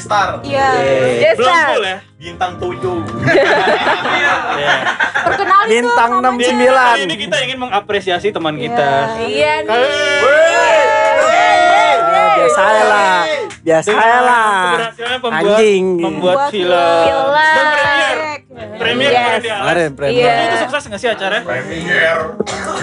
[0.00, 0.68] gestar Iya.
[0.72, 1.68] Belum Jester.
[1.68, 1.98] full ya.
[2.16, 2.72] bintang 7
[4.10, 4.74] Iya.
[5.20, 6.48] Perkenalin Bintang dong namanya.
[6.48, 6.72] 69.
[6.72, 8.90] Kali ini kita ingin mengapresiasi teman kita.
[9.20, 9.88] Iya nih.
[12.40, 13.20] Biasa lah.
[13.60, 14.88] Biasa lah.
[15.30, 15.84] Anjing.
[16.00, 16.72] membuat Buat film.
[16.72, 18.16] Dan premier.
[18.80, 19.44] Premier Yes.
[19.46, 20.20] kemarin premier.
[20.20, 20.32] Iya.
[20.42, 21.44] Itu sukses nggak sih acaranya?
[21.44, 22.16] premier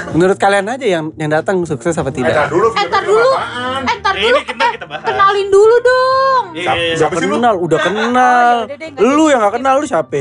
[0.07, 2.47] Menurut kalian aja yang yang datang sukses apa tidak?
[2.47, 3.31] dulu Eh, dulu.
[3.35, 4.39] Eh, ntar Ini dulu.
[4.43, 5.05] kita kita bahas.
[5.05, 6.43] Kenalin dulu dong.
[6.51, 6.95] Iya, iya, iya.
[6.97, 7.37] Siapa sih lu?
[7.37, 8.55] Kenal, udah kenal.
[8.57, 10.19] Oh, yaudah deh, Lu yang gak kenal lu siapa?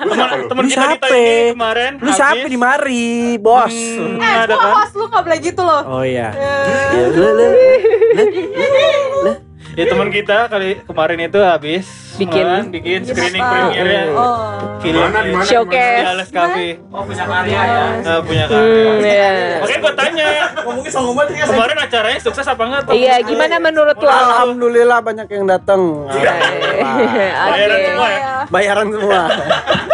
[0.00, 1.06] Teman teman Lu kita Dita siapa?
[1.08, 1.92] ini kemarin.
[1.96, 3.72] Lu siapa di mari, bos?
[3.72, 4.72] Hmm, Eh, kan?
[4.76, 5.82] host lu gak boleh gitu loh.
[5.90, 6.28] Oh iya.
[6.30, 7.48] Eh, Ya, lu, lu, lu.
[9.70, 12.42] Ya teman kita kali kemarin itu habis Bikin.
[12.42, 13.70] kan, bikin screening apa?
[13.70, 14.76] premiernya Oh.
[14.78, 16.04] film di Showcase.
[16.04, 16.76] Alas Cafe.
[16.90, 17.84] Oh punya karya ya?
[18.20, 18.92] punya Hmm, karya.
[19.00, 19.30] iya.
[19.56, 20.28] Makanya gue tanya,
[21.46, 22.82] kemarin acaranya sukses apa enggak?
[22.90, 24.10] Iya, gimana menurut lo?
[24.10, 25.80] Alhamdulillah banyak yang datang.
[27.46, 27.86] Bayaran Oke.
[27.86, 28.32] semua ya?
[28.50, 29.20] Bayaran semua.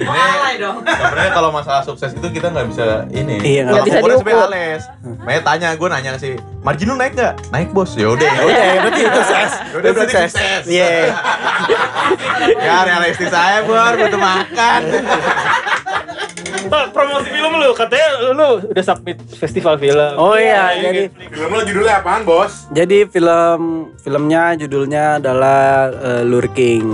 [0.00, 4.10] sebenarnya kalau masalah sukses itu kita nggak bisa ini Iya, nggak bisa diukur.
[4.16, 4.82] sebenarnya Ales
[5.20, 8.64] Makanya tanya gue nanya sih margin lu naik nggak naik bos ya udah Ya udah,
[8.80, 9.52] berarti itu sukses.
[9.70, 10.62] Udah, berarti sukses.
[10.66, 10.92] Iya.
[12.58, 14.80] ya realistis saya bor butuh makan
[16.60, 20.12] Pak, promosi film lu, katanya lu udah submit festival film.
[20.14, 22.70] Oh iya, jadi Film lo judulnya apaan, Bos?
[22.70, 23.60] jadi film
[23.96, 26.86] filmnya judulnya adalah eh, Lurking.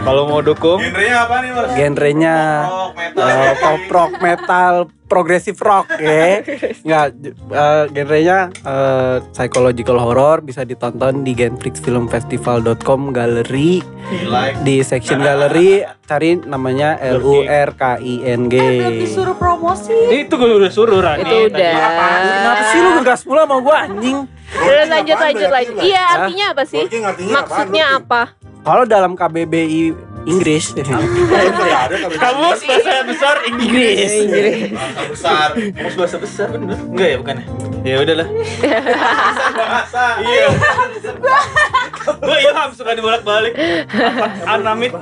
[0.00, 4.74] Kalau mau dukung, genrenya apa nih bos Genrenya rock metal eh, pop rock, metal,
[5.06, 6.40] progressive rock ya.
[6.80, 7.06] Enggak
[7.52, 15.84] eh, genrenya eh, psychological horror bisa ditonton di genflixfilmfestival.com galeri Di like di section galeri
[16.08, 18.56] cari namanya L U R K I N G.
[18.56, 19.94] Eh, belum disuruh promosi.
[20.10, 21.28] itu gue udah suruh Rani.
[21.28, 21.76] Itu udah.
[22.24, 24.18] Kenapa sih lu ngegas pula sama gua anjing?
[24.50, 25.74] Udah lanjut lanjut lanjut.
[25.84, 26.82] Iya, artinya apa sih?
[27.30, 28.22] Maksudnya apa?
[28.60, 29.82] Kalau dalam KBBI
[30.22, 34.10] Inggris Kamu bahasa besar Inggris.
[34.20, 34.68] Inggris.
[34.68, 36.76] bahasa besar Kamu bahasa besar bener?
[36.76, 37.44] Enggak ya bukan ya?
[37.80, 38.28] Ya udahlah.
[39.56, 40.46] bahasa Iya.
[42.20, 43.56] Gue ilham suka dibolak-balik.
[44.44, 44.92] Anamit.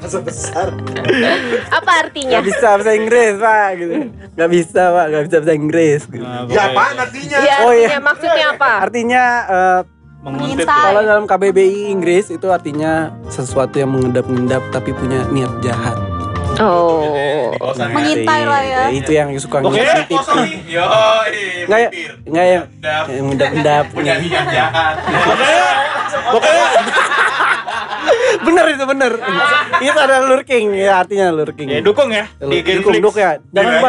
[1.68, 2.38] Apa artinya?
[2.38, 3.94] Gak bisa bahasa Inggris pak gitu.
[4.34, 6.22] Gak bisa pak, gak bisa bahasa Inggris gitu.
[6.22, 7.36] Nah, Ya apaan artinya?
[7.38, 7.86] Iya, Oh, iya.
[7.90, 8.70] artinya maksudnya apa?
[8.86, 9.80] Artinya eh,
[10.30, 10.62] Menguntit.
[10.62, 10.84] Mengintai.
[10.84, 12.92] kalau dalam KBBI Inggris itu artinya
[13.26, 15.96] sesuatu yang mengendap-endap tapi punya niat jahat.
[16.58, 17.54] Oh.
[17.88, 18.82] Mengintai lah ya.
[18.90, 20.10] Itu yang suka Oke, ngintip.
[20.10, 20.82] kosong nih yo
[21.64, 21.88] Nggak ya,
[22.24, 22.64] nggak yang
[23.06, 23.84] yang mengendap-endap.
[23.88, 25.64] punya niat jahat Pokoknya
[26.28, 26.64] pokoknya
[28.40, 29.12] bener itu bener.
[29.78, 31.68] itu ada lurking ya artinya lurking.
[31.68, 33.38] ya dukung ya di Dukung, dukung ya.
[33.50, 33.88] Jangan lupa,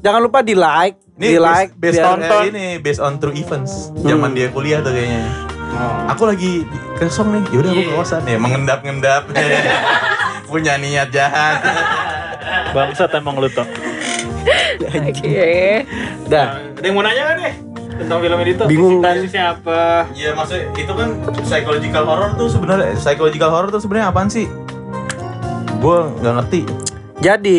[0.00, 2.42] jangan lupa di like, Ini di like, based, based biar- on tonton.
[2.50, 3.92] ini based on true events.
[3.94, 5.24] Zaman dia kuliah tuh kayaknya.
[6.10, 6.66] Aku lagi
[6.98, 9.22] kosong nih, yaudah aku ke kosan ya mengendap-ngendap.
[10.50, 11.62] Punya niat jahat.
[12.74, 13.66] Bangsat emang lu toh.
[14.80, 15.86] Oke.
[16.26, 16.58] Dah.
[16.74, 17.54] Ada yang mau nanya kan nih
[18.00, 18.66] tentang film ini tuh?
[18.66, 19.14] Bingung kan?
[19.20, 20.08] Basisnya apa?
[20.16, 21.08] Iya maksudnya itu kan
[21.44, 24.48] psychological horror tuh sebenarnya psychological horror tuh sebenarnya apaan sih?
[25.78, 26.60] Gue nggak ngerti.
[27.20, 27.58] Jadi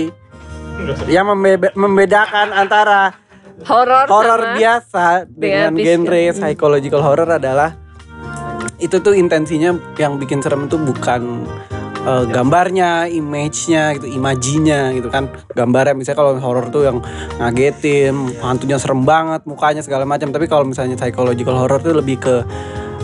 [1.08, 3.14] yang membe- membedakan antara
[3.62, 7.78] Horor horor sama biasa dengan dengan genre psychological horror adalah
[8.82, 11.46] itu tuh intensinya yang bikin serem itu bukan
[12.06, 15.30] uh, gambarnya, image-nya gitu, imajinya gitu kan.
[15.54, 16.98] Gambarnya misalnya kalau horror tuh yang
[17.38, 20.34] ngagetin, hantunya serem banget, mukanya segala macam.
[20.34, 22.36] Tapi kalau misalnya psychological horror tuh lebih ke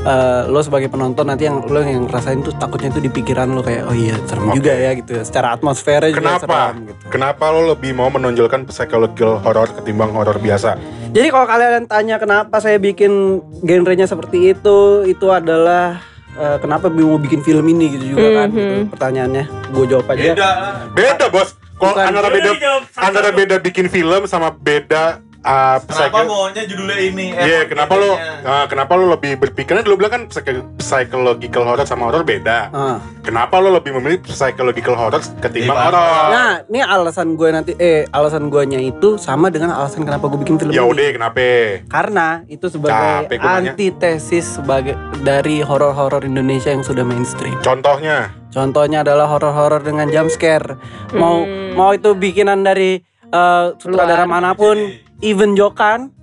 [0.07, 3.59] uh, lo sebagai penonton nanti yang lo yang rasain tuh takutnya tuh di pikiran lo
[3.59, 5.19] kayak oh iya serem juga ya gitu.
[5.19, 6.45] Secara atmosfernya juga Kenapa?
[6.47, 7.01] serem gitu.
[7.11, 10.79] Kenapa lo lebih mau menonjolkan psychological horror ketimbang horror biasa?
[11.11, 15.99] Jadi kalau kalian tanya kenapa saya bikin genrenya seperti itu, itu adalah
[16.35, 19.43] eh, kenapa mau bikin film ini gitu juga kan gitu, pertanyaannya.
[19.71, 20.35] Gue jawab aja.
[20.35, 20.49] Beda.
[20.95, 21.55] Beda, Bos.
[21.77, 22.51] Kalau antara beda
[22.97, 27.25] antara beda bikin film sama beda ah, Kenapa psycho- maunya judulnya ini?
[27.29, 31.83] Eh, Iya, kenapa lo ah, kenapa lo lebih berpikirnya dulu bilang kan psycho- psychological horror
[31.83, 32.69] sama horror beda.
[32.69, 32.97] Ah.
[33.21, 36.29] Kenapa lo lebih memilih psychological horror ketimbang Iya, horror?
[36.29, 40.55] Nah, ini alasan gue nanti eh alasan guanya itu sama dengan alasan kenapa gue bikin
[40.55, 40.89] film Ya ini.
[40.89, 41.47] udah, kenapa?
[41.85, 42.95] Karena itu sebagai
[43.27, 47.57] Capek antitesis sebagai dari horor-horor Indonesia yang sudah mainstream.
[47.59, 50.79] Contohnya, Contohnya adalah horor-horor dengan jump scare.
[51.11, 52.97] Mau mau itu bikinan dari
[53.27, 54.31] eh, sutradara Luar.
[54.31, 54.79] mana pun,
[55.21, 56.13] even Jokan,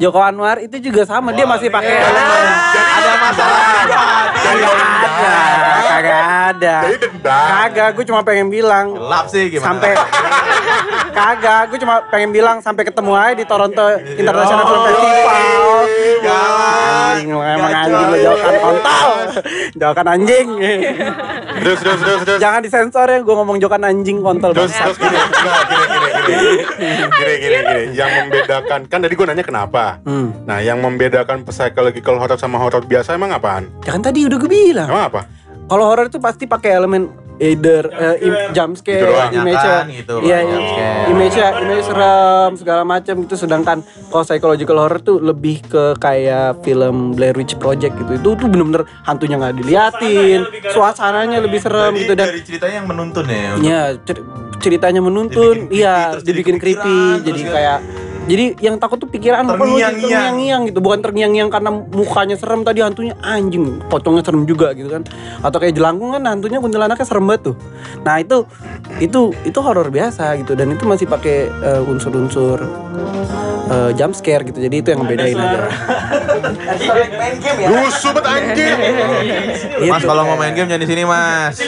[0.00, 1.30] Joko Anwar itu juga sama.
[1.36, 2.44] Dia masih pakai elemen.
[3.20, 3.60] Masalah.
[4.40, 5.34] Kagak ada,
[5.84, 6.74] kagak ada.
[6.88, 7.46] jadi dendam.
[7.50, 9.66] Kagak, gue cuma pengen bilang Gelap sih gimana?
[9.68, 9.92] sampai
[11.12, 13.86] kagak, gue cuma pengen bilang sampai ketemu aja di Toronto
[14.16, 15.40] International Film Festival.
[16.20, 19.10] Anjing, emang anjing lu jauhkan kontol.
[19.76, 20.48] Jauhkan anjing.
[21.60, 22.38] Terus, terus, terus, terus.
[22.40, 26.50] Jangan disensor ya, gue ngomong jauhkan anjing kontol Terus, terus gini, enggak, gini, gini, gini,
[27.10, 30.00] gini, gini, gini, yang membedakan kan tadi gue nanya kenapa.
[30.06, 30.32] Hmm.
[30.48, 33.64] Nah, yang membedakan psychological horror sama horror biasa emang apaan?
[33.82, 34.86] Ya kan tadi udah gue bilang.
[34.86, 35.20] Emang apa?
[35.64, 37.06] Kalau horor itu pasti pakai elemen
[37.38, 39.32] either eh, im- jump scare, Gitu doang.
[39.32, 41.04] image Kebanyakan gitu loh, iya, jump scare.
[41.08, 43.34] image image serem segala macam gitu.
[43.34, 48.12] Sedangkan kalau psychological horror tuh lebih ke kayak film Blair Witch Project gitu.
[48.14, 52.88] Itu tuh bener-bener hantunya nggak diliatin, suasananya lebih serem Jadi gitu dan dari ceritanya yang
[52.88, 53.50] menuntun ya.
[53.58, 54.26] ya cer-
[54.60, 57.78] ceritanya menuntun, Dibikin creepy, iya, dibikin creepy, jadi kayak
[58.30, 60.62] jadi yang takut tuh pikiran apa lu jadi Terngiang-ngiang.
[60.70, 60.78] gitu.
[60.78, 63.82] Bukan terngiang-ngiang karena mukanya serem tadi hantunya anjing.
[63.90, 65.02] Pocongnya serem juga gitu kan.
[65.42, 67.56] Atau kayak jelangkung kan hantunya kuntilanaknya serem banget tuh.
[68.06, 68.46] Nah itu
[69.02, 70.54] itu itu horor biasa gitu.
[70.54, 72.62] Dan itu masih pakai eh, unsur-unsur
[73.66, 74.62] eh, jump scare gitu.
[74.62, 75.58] Jadi itu yang ngebedain aja.
[77.66, 78.74] Rusuh banget anjir.
[79.90, 81.58] Mas kalau mau main game jangan di sini, Mas.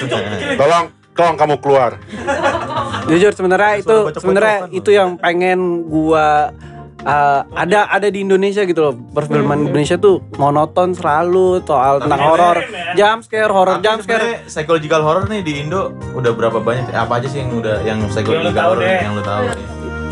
[0.54, 1.98] Tolong, tolong kamu keluar.
[3.10, 4.78] jujur sebenarnya itu sebenarnya loh.
[4.78, 6.54] itu yang pengen gua
[7.02, 12.56] uh, ada ada di Indonesia gitu loh perfilman Indonesia tuh monoton selalu soal tentang horor
[12.62, 12.94] ya.
[12.94, 16.94] jump scare horor jump scare psychological horror nih di Indo udah berapa banyak?
[16.94, 19.02] Apa aja sih yang udah yang psychological tahu horror deh.
[19.02, 19.44] yang lu tahu?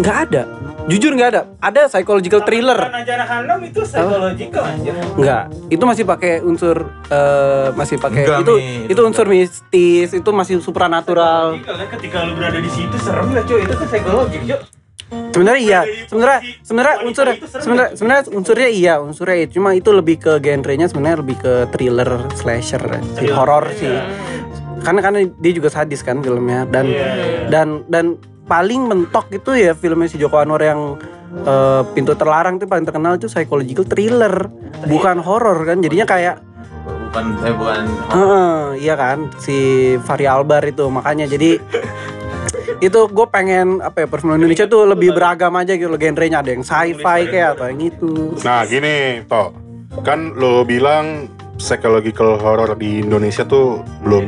[0.01, 0.43] nggak ada
[0.89, 4.95] jujur nggak ada ada psychological thriller anak kandung itu psychological anjir.
[5.19, 6.77] nggak itu masih pakai unsur
[7.11, 8.93] uh, masih pakai Enggak, itu Mi.
[8.93, 13.43] itu unsur mistis itu masih supranatural Psychological kan ketika lu berada di situ serem lah
[13.45, 14.59] cuy itu kan psikologi cuy.
[15.35, 17.97] sebenarnya iya sebenarnya sebenarnya unsur itu sebenarnya ya?
[17.99, 19.47] sebenarnya unsurnya iya unsurnya iya.
[19.51, 23.79] cuma itu lebih ke genrenya sebenarnya lebih ke thriller slasher sih Thriller, horor iya.
[23.79, 23.95] sih
[24.81, 27.41] karena karena dia juga sadis kan filmnya dan Iya, iya.
[27.53, 28.17] dan dan
[28.51, 30.99] paling mentok itu ya filmnya si Joko Anwar yang
[31.47, 34.51] eh, pintu terlarang itu paling terkenal itu psychological thriller.
[34.91, 36.37] Bukan horor kan jadinya kayak
[37.11, 39.59] Bukan eh bukan Heeh, iya kan si
[40.03, 40.87] Fahri Albar itu.
[40.91, 41.59] Makanya jadi
[42.87, 46.43] itu gue pengen apa ya perfilman Indonesia tuh lebih beragam aja gitu genrenya.
[46.43, 48.13] Ada yang sci-fi kayak atau yang itu.
[48.47, 49.51] Nah, gini, Toh.
[50.07, 51.27] Kan lo bilang
[51.59, 54.27] psychological horror di Indonesia tuh belum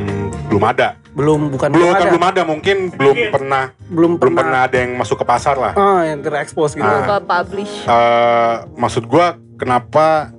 [0.51, 1.02] belum ada.
[1.13, 4.61] Belum bukan Belum belum kan ada belum ada, mungkin belum pernah belum belum pernah, pernah
[4.65, 5.73] ada yang masuk ke pasar lah.
[5.75, 7.05] ah yang terekspos gitu Ah.
[7.07, 7.73] Ke publish.
[7.85, 10.33] Eh, maksud gua kenapa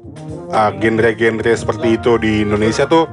[0.50, 3.06] ah, genre-genre seperti itu di Indonesia tuh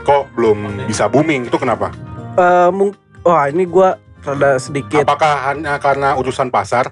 [0.00, 1.94] kok belum bisa booming itu kenapa?
[2.34, 3.88] Eh, mung- wah ini gue
[4.20, 6.90] rada sedikit Apakah hanya karena urusan pasar?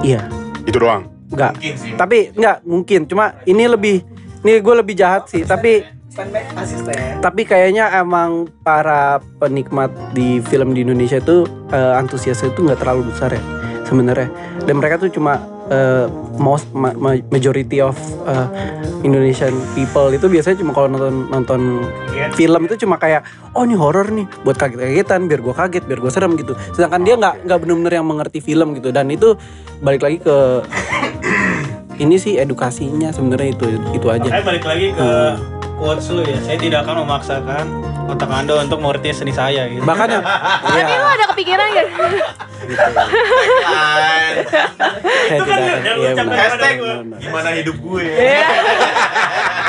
[0.00, 0.28] iya
[0.62, 1.08] Itu doang.
[1.26, 1.90] enggak mungkin sih.
[1.96, 3.96] tapi enggak mungkin cuma ini lebih
[4.40, 5.82] ini gue lebih jahat sih tapi
[7.18, 11.42] tapi kayaknya emang para penikmat di film di Indonesia itu
[11.74, 13.42] eh, antusiasnya itu nggak terlalu besar ya
[13.84, 14.28] sebenarnya.
[14.64, 16.06] Dan mereka tuh cuma eh,
[16.38, 18.46] most ma- ma- majority of eh,
[19.04, 21.60] Indonesian people itu biasanya cuma kalau nonton nonton
[22.38, 26.12] film itu cuma kayak oh ini horor nih buat kaget-kagetan biar gua kaget biar gua
[26.14, 26.56] serem gitu.
[26.72, 28.94] Sedangkan dia nggak nggak benar-benar yang mengerti film gitu.
[28.94, 29.36] Dan itu
[29.84, 30.36] balik lagi ke
[32.02, 34.26] ini sih edukasinya sebenarnya itu itu aja.
[34.26, 35.08] Makanya balik lagi ke
[35.78, 36.38] quotes lu ya.
[36.42, 37.64] Saya tidak akan memaksakan
[38.04, 39.80] otak Anda untuk mengerti seni saya gitu.
[39.82, 41.86] bahkan yang Tapi ya, lu ada kepikiran gak?
[45.24, 48.04] Saya Itu kan yang lu iya, gimana hidup gue.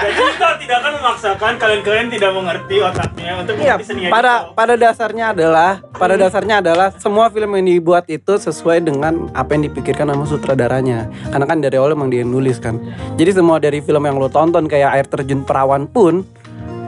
[0.00, 4.56] Jadi kita tidak akan memaksakan kalian-kalian tidak mengerti otaknya untuk Iya, mengerti seni pada itu.
[4.56, 9.68] pada dasarnya adalah pada dasarnya adalah semua film yang dibuat itu sesuai dengan apa yang
[9.68, 11.06] dipikirkan sama sutradaranya.
[11.28, 12.80] Karena kan dari awal emang dia yang nulis kan.
[13.14, 16.24] Jadi semua dari film yang lo tonton kayak air terjun perawan pun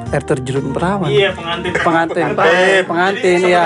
[0.09, 1.09] air terjun perawan.
[1.09, 1.73] Iya pengantin.
[1.73, 2.83] Pengantin, Pengantin.
[2.85, 3.65] pengantin Jadi ya.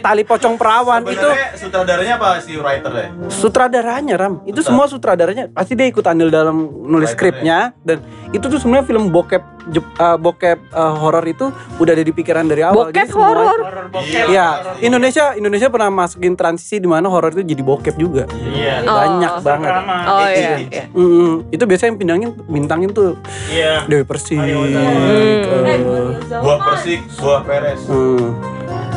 [0.00, 1.28] Tali pocong perawan itu
[1.60, 3.06] sutradaranya apa si writer ya?
[3.28, 4.34] sutradaranya Ram.
[4.48, 6.56] Itu semua sutradaranya pasti dia ikut andil dalam
[6.88, 11.92] nulis skripnya dan itu tuh sebenarnya film bokep Jep- eh, bokep eh, horor itu udah
[11.92, 12.88] ada di pikiran dari awal.
[12.88, 13.60] Bokep horor.
[13.88, 14.26] Bokep.
[14.28, 14.46] Ya,
[14.78, 18.24] Indonesia Indonesia pernah masukin transisi di mana horor itu jadi bokep juga.
[18.32, 18.80] Iya.
[18.82, 19.42] Banyak Oh.
[19.42, 19.68] banget.
[19.70, 19.96] Drama.
[20.06, 20.82] Oh iya, iya.
[20.90, 23.84] Mm, itu biasanya yang bintangin bintangin tuh Iya.
[23.84, 26.08] Dewi Persik, Ayo, eh, Hmm.
[26.38, 27.80] Buah persik, buah peres.
[27.84, 28.24] hmm,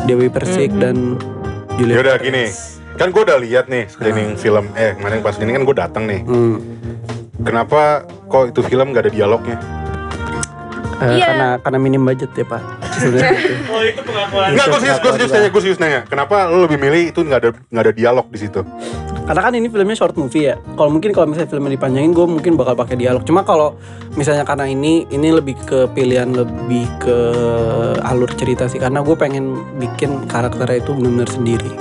[0.03, 1.19] Dewi Persik dan
[1.75, 1.95] Julia.
[1.95, 2.47] Ya udah gini.
[2.93, 6.21] Kan gue udah lihat nih screening film eh kemarin pas ini kan gue datang nih.
[6.21, 6.57] Hmm.
[7.41, 7.81] Kenapa
[8.25, 9.57] kok itu film gak ada dialognya?
[11.01, 11.25] Eh, Iya.
[11.27, 12.61] karena karena minim budget ya pak
[12.93, 13.53] sebenarnya itu.
[13.67, 14.47] Oh itu pengakuan.
[14.53, 15.99] Enggak, gue serius, gue serius nanya, gue serius nanya.
[16.05, 18.61] Kenapa lo lebih milih itu nggak ada nggak ada dialog di situ?
[19.21, 22.57] karena kan ini filmnya short movie ya kalau mungkin kalau misalnya filmnya dipanjangin gue mungkin
[22.57, 23.77] bakal pakai dialog cuma kalau
[24.17, 27.15] misalnya karena ini ini lebih ke pilihan lebih ke
[28.01, 31.71] alur cerita sih karena gue pengen bikin karakternya itu benar-benar sendiri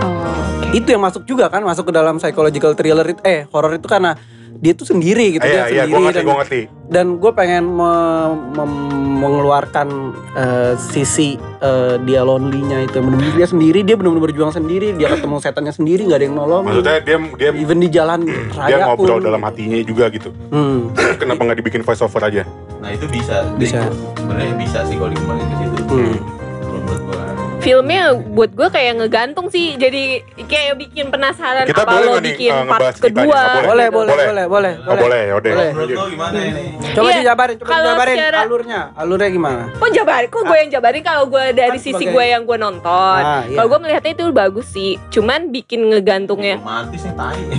[0.00, 0.16] Oh,
[0.62, 0.70] oke.
[0.72, 4.16] itu yang masuk juga kan masuk ke dalam psychological thriller itu eh horror itu karena
[4.56, 6.60] dia tuh sendiri gitu Ah, dia Iya, iya, gue sendiri ngerti, dan gue ngerti.
[6.86, 9.88] dan gue pengen me- mem- mengeluarkan
[10.32, 15.36] eh, sisi eh, dia lonely-nya itu benar-benar dia sendiri dia benar-benar berjuang sendiri dia ketemu
[15.38, 19.16] setannya sendiri nggak ada yang nolong Maksudnya dia dia even di jalan dia raya ngobrol
[19.16, 20.28] pun dalam hatinya juga gitu.
[20.48, 22.42] hmm, Kenapa nggak dibikin voice over aja?
[22.78, 23.48] Nah itu bisa.
[23.54, 23.80] Bisa.
[24.14, 25.82] Sebenarnya bisa sih kalau dikembalikan ke situ.
[25.90, 26.14] hmm.
[26.60, 27.24] Kalau menurut gua.
[27.64, 32.20] Filmnya buat gue kayak ngegantung sih, jadi kayak bikin penasaran Kita apa boleh lo nggak
[32.20, 33.40] nih, bikin uh, part kedua.
[33.64, 33.88] Boleh Boleh.
[33.88, 34.04] boleh Boleh.
[34.04, 35.22] boleh boleh Oh boleh.
[35.34, 35.68] Boleh.
[35.70, 36.62] Menurut lo gimana ini?
[36.94, 40.28] coba Iya, dijabarin coba kalau dijabarin secara- alurnya alurnya gimana Kok jabarin?
[40.28, 43.20] Kok gue yang jabarin kalau gue dari Kan sisi sebagai- gue yang gue nonton.
[43.20, 43.56] Ah, iya.
[43.56, 44.92] Kalau gue ngelihatnya itu bagus sih.
[45.08, 46.60] Cuman bikin ngegantungnya.
[46.60, 47.40] Romantis nih tai.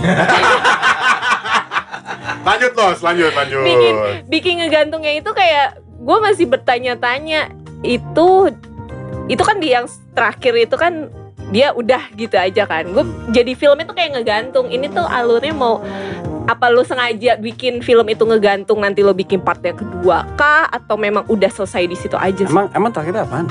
[2.46, 3.64] Lanjut los, lanjut, lanjut.
[3.64, 3.94] Bikin
[4.28, 7.50] bikin ngegantungnya itu kayak gue masih bertanya-tanya
[7.82, 8.28] itu
[9.26, 11.10] itu kan di yang terakhir itu kan
[11.50, 12.90] dia udah gitu aja kan.
[12.90, 14.68] Gue jadi filmnya tuh kayak ngegantung.
[14.68, 15.82] Ini tuh alurnya mau
[16.46, 20.94] apa lu sengaja bikin film itu ngegantung nanti lo bikin part yang kedua kah atau
[20.94, 22.46] memang udah selesai di situ aja sih?
[22.48, 23.50] emang emang terakhirnya apaan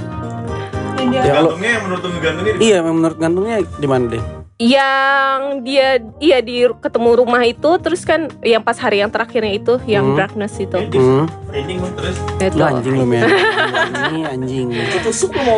[1.05, 4.23] Ya, lo- Gantungnya yang menurut lo ngegantungnya di iya menurut gantungnya di mana deh
[4.55, 9.75] yang dia iya di ketemu rumah itu terus kan yang pas hari yang terakhirnya itu
[9.83, 10.19] yang Hmm.
[10.19, 11.27] darkness itu hmm.
[11.51, 12.17] Terus.
[12.39, 12.55] Itu.
[12.55, 13.27] lu anjing lu men
[14.15, 14.67] ini anjing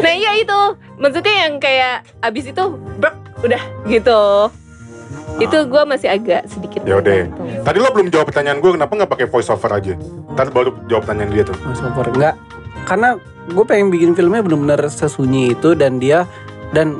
[0.00, 0.58] nah iya itu
[0.96, 2.64] maksudnya yang kayak abis itu
[2.96, 4.22] brek udah gitu
[5.36, 7.28] itu gue masih agak sedikit Ya udah.
[7.60, 9.92] Tadi lo belum jawab pertanyaan gue, kenapa nggak pakai voice over aja?
[10.32, 11.56] Ntar baru jawab pertanyaan dia tuh.
[11.60, 12.38] Mas Opor enggak
[12.86, 13.18] karena
[13.50, 16.24] gue pengen bikin filmnya benar-benar sesunyi itu dan dia
[16.70, 16.94] dan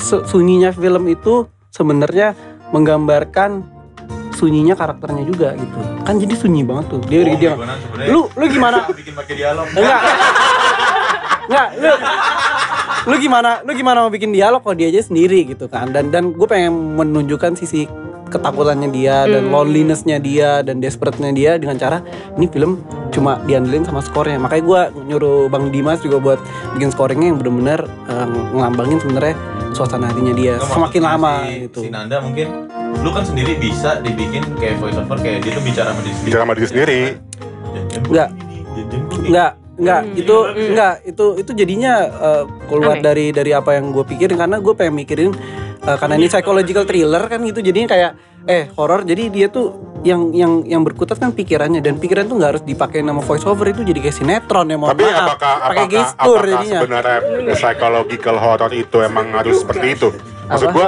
[0.00, 2.32] sunyinya film itu sebenarnya
[2.70, 3.66] menggambarkan
[4.32, 5.78] sunyinya karakternya juga gitu.
[6.02, 7.00] Kan jadi sunyi banget tuh.
[7.04, 8.06] Dia Oh, dia sebenarnya?
[8.08, 8.86] lu lu gimana?
[8.86, 9.66] Bikin pakai dialog?
[9.68, 10.00] enggak.
[11.48, 11.92] Enggak lu
[13.08, 14.60] lu gimana lu gimana mau bikin dialog?
[14.60, 15.90] Kalau dia aja sendiri gitu kan.
[15.90, 17.88] Dan dan gue pengen menunjukkan sisi
[18.28, 19.52] ketakutannya dia dan Hmm.
[19.52, 22.04] lonelinessnya dia dan desperate-nya dia dengan cara
[22.34, 26.38] ini film cuma diandelin sama skornya makanya gue nyuruh bang Dimas juga buat
[26.72, 29.34] bikin scoringnya yang bener-bener eh, ngelambangin sebenarnya
[29.70, 32.46] suasana hatinya dia Nggak, semakin lama si, gitu Si Nanda mungkin
[32.98, 36.26] lu kan sendiri bisa dibikin kayak voice over kayak dia tuh bicara sama diri sendiri.
[36.26, 37.00] Bicara sama diri sendiri.
[37.88, 38.28] Jangan Nggak.
[38.30, 39.26] gini, jangan gini.
[39.28, 40.16] Enggak, enggak, Hmm.
[40.16, 43.04] itu enggak, itu itu jadinya eh, keluar Aneh.
[43.04, 45.30] dari dari apa yang gue pikirin karena gue pengen mikirin
[45.80, 48.10] eh, karena ini psychological thriller kan gitu jadinya kayak
[48.44, 49.66] eh horror jadi dia tuh
[50.00, 53.66] yang yang yang berkutat kan pikirannya dan pikiran tuh nggak harus dipakai nama voice over
[53.66, 57.16] itu jadi kayak sinetron ya mohon Tapi maaf apakah pakai apakah, gestur apakah jadinya sebenarnya
[57.52, 60.08] psychological horror itu emang harus seperti itu?
[60.46, 60.72] Maksud Apa?
[60.72, 60.86] gua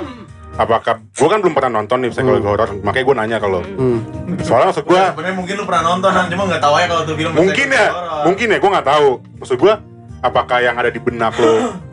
[0.57, 3.99] apakah gua kan belum pernah nonton nih psychological horror, makanya gua nanya kalau Hmm.
[4.41, 7.03] soalnya maksud Gua gua sebenarnya mungkin lu pernah nonton kan, cuma nggak tahu aja kalau
[7.03, 8.23] tuh film mungkin ya, horor.
[8.31, 9.09] mungkin ya gua nggak tahu.
[9.37, 9.75] Maksud gua
[10.21, 11.53] apakah yang ada di benak lo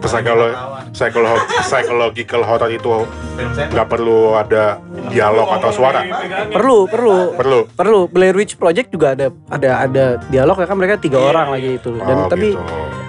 [0.00, 0.54] psycholo-
[0.90, 3.04] psycholo- psychological horror itu
[3.66, 4.78] nggak perlu ada
[5.08, 6.00] dialog atau suara?
[6.48, 7.60] perlu perlu Perlu.
[7.68, 11.46] perlu Blair Witch Project juga ada ada ada dialog ya kan mereka tiga Iya, orang
[11.46, 11.54] iya.
[11.54, 12.62] lagi itu dan Oh, tapi gitu.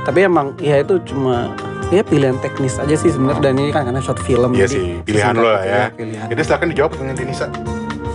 [0.03, 1.53] tapi emang ya itu cuma
[1.87, 4.87] ya pilihan teknis aja sih sebenarnya dan ini kan karena short film Iya jadi sih,
[5.01, 5.83] pilihan lo lah ya.
[5.89, 6.27] pilihan.
[6.27, 7.47] Jadi silakan dijawab dengan Denisa.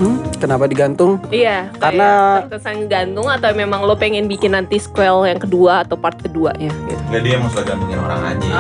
[0.03, 5.39] Hmm, kenapa digantung Iya, Karena- terkesan gantung atau memang lo pengen bikin nanti sequel yang
[5.39, 6.99] kedua atau part kedua ya gitu.
[7.07, 8.51] Nggak dia mau suka gantungin orang aja.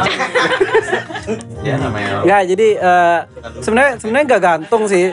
[1.67, 2.23] ya namanya.
[2.23, 3.19] Nggak, jadi eh,
[3.59, 5.11] sebenarnya sebenarnya nggak gantung sih.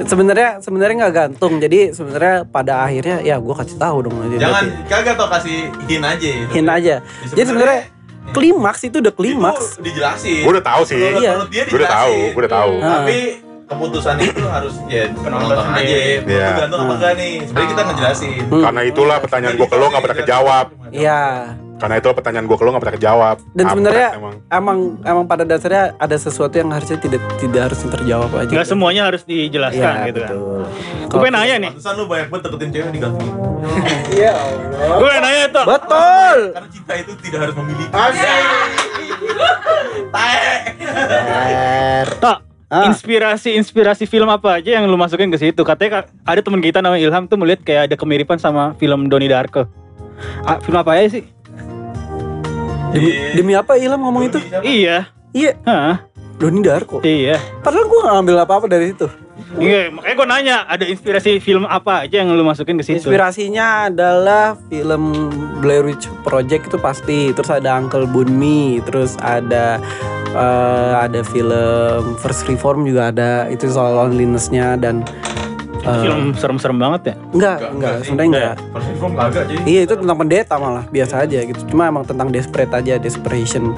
[0.00, 1.52] Sebenarnya sebenarnya nggak gantung.
[1.58, 4.14] Jadi sebenarnya pada akhirnya ya gue kasih tahu dong.
[4.30, 6.28] Jadi Jangan kagak tau kasih hint aja.
[6.28, 6.50] itu.
[6.52, 6.94] hint aja.
[7.28, 7.80] Jadi sebenarnya
[8.28, 9.66] klimaks itu udah klimaks.
[9.74, 10.46] Itu dijelasin.
[10.46, 10.94] Gue udah tahu sih.
[10.96, 11.30] Menurut- Iya.
[11.34, 12.72] menurut dia Gue udah tahu, gue udah tahu.
[12.78, 12.90] Ah.
[13.02, 13.18] Tapi
[13.68, 15.96] keputusan itu harus ya penonton Penonton aja.
[16.18, 16.46] Menurut Iya.
[16.48, 16.96] lu gantung apa Ah.
[16.96, 17.32] enggak nih?
[17.44, 18.40] Sebenarnya kita ngejelasin.
[18.48, 18.62] Hmm.
[18.64, 20.66] Karena itulah pertanyaan gue ke lo gak pernah kejawab.
[20.88, 21.22] Iya.
[21.78, 23.36] Karena itu pertanyaan gue ke lo gak pernah kejawab.
[23.52, 24.34] Dan sebenarnya emang.
[24.50, 28.50] emang emang pada dasarnya ada sesuatu yang harusnya tidak tidak harus terjawab aja.
[28.50, 30.30] Nggak semuanya harus dijelaskan Iya, gitu kan.
[30.32, 30.62] betul.
[31.06, 31.70] Gue pengen nanya nih.
[31.70, 33.34] Pantesan lu banyak banget deketin cewek digantungin.
[34.18, 34.96] Iya Allah.
[34.96, 35.64] Gue nanya tuh.
[35.68, 36.38] Betul.
[36.50, 37.92] Karena cinta itu tidak harus memiliki.
[42.18, 42.47] Tak.
[42.68, 42.92] Ah.
[42.92, 45.64] Inspirasi inspirasi film apa aja yang lu masukin ke situ?
[45.64, 49.32] Katanya ka- ada teman kita namanya Ilham tuh melihat kayak ada kemiripan sama film Donnie
[49.32, 49.64] Darko.
[50.44, 51.24] Ah, film apa aja sih?
[52.92, 54.38] Demi, demi apa Ilham ngomong itu?
[54.60, 55.08] Iya.
[55.32, 56.08] Iya, Hah?
[56.38, 57.02] Doni Darko.
[57.02, 57.36] Iya.
[57.60, 59.10] Padahal gue gak ngambil apa-apa dari situ.
[59.58, 63.00] Iya, makanya gue nanya, ada inspirasi film apa aja yang lu masukin ke situ?
[63.00, 69.82] Inspirasinya adalah film Blair Witch Project itu pasti, terus ada Uncle Bunmi, terus ada
[70.30, 75.02] eh, ada film First Reform juga ada, itu soal loneliness-nya dan
[75.80, 77.14] eh, film serem-serem banget ya?
[77.32, 78.04] enggak, enggak, sih.
[78.10, 78.54] sebenarnya enggak.
[78.72, 79.60] First form kagak jadi.
[79.64, 81.60] Iya itu tentang pendeta malah biasa aja gitu.
[81.68, 83.72] Cuma emang tentang desperate aja, desperation.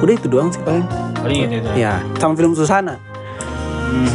[0.00, 0.84] Udah itu doang sih paling.
[1.20, 1.68] Paling gitu.
[1.74, 2.98] Ya, sama film Susana,
[3.84, 4.10] Hmm.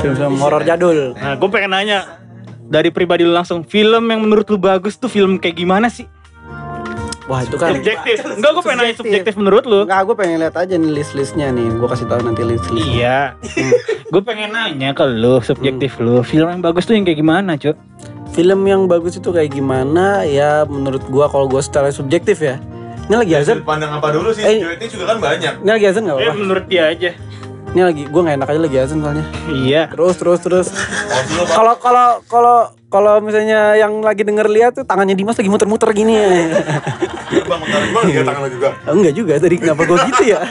[0.00, 1.12] film-film horor jadul.
[1.12, 2.16] Nah, gue pengen nanya
[2.64, 6.08] dari pribadi lu langsung, film yang menurut lu bagus tuh film kayak gimana sih?
[7.26, 7.78] Wah itu kan.
[7.78, 8.18] Subjektif.
[8.24, 9.32] Enggak, gue pengen nanya Subjektif.
[9.38, 9.86] menurut lu.
[9.86, 11.70] Enggak, gue pengen lihat aja nih list-listnya nih.
[11.78, 12.86] Gue kasih tahu nanti list-list.
[12.88, 13.38] Iya.
[14.12, 17.78] gue pengen nanya ke lu, subjektif lu, film yang bagus tuh yang kayak gimana, Cuk?
[18.32, 20.24] Film yang bagus itu kayak gimana?
[20.24, 22.56] Ya menurut gua kalau gua secara subjektif ya.
[23.04, 23.60] Ini lagi azan.
[23.60, 24.40] Sudut pandang apa dulu sih?
[24.40, 24.64] Eh.
[24.64, 25.52] Duetnya juga kan banyak.
[25.60, 26.40] Ini lagi azan nggak Ya apa-apa.
[26.40, 27.10] menurut dia aja.
[27.72, 29.24] Ini lagi gua nggak enak aja lagi azan soalnya.
[29.48, 29.82] Iya.
[29.88, 30.66] Terus terus terus.
[30.68, 31.48] Oh.
[31.48, 32.58] Kalau kalau kalau
[32.92, 36.12] kalau misalnya yang lagi denger lihat tuh tangannya Dimas lagi muter-muter gini.
[37.48, 37.80] Bang, bentar.
[37.80, 38.68] Emang dia tangan juga.
[38.84, 40.40] Oh, enggak juga tadi kenapa gua gitu ya?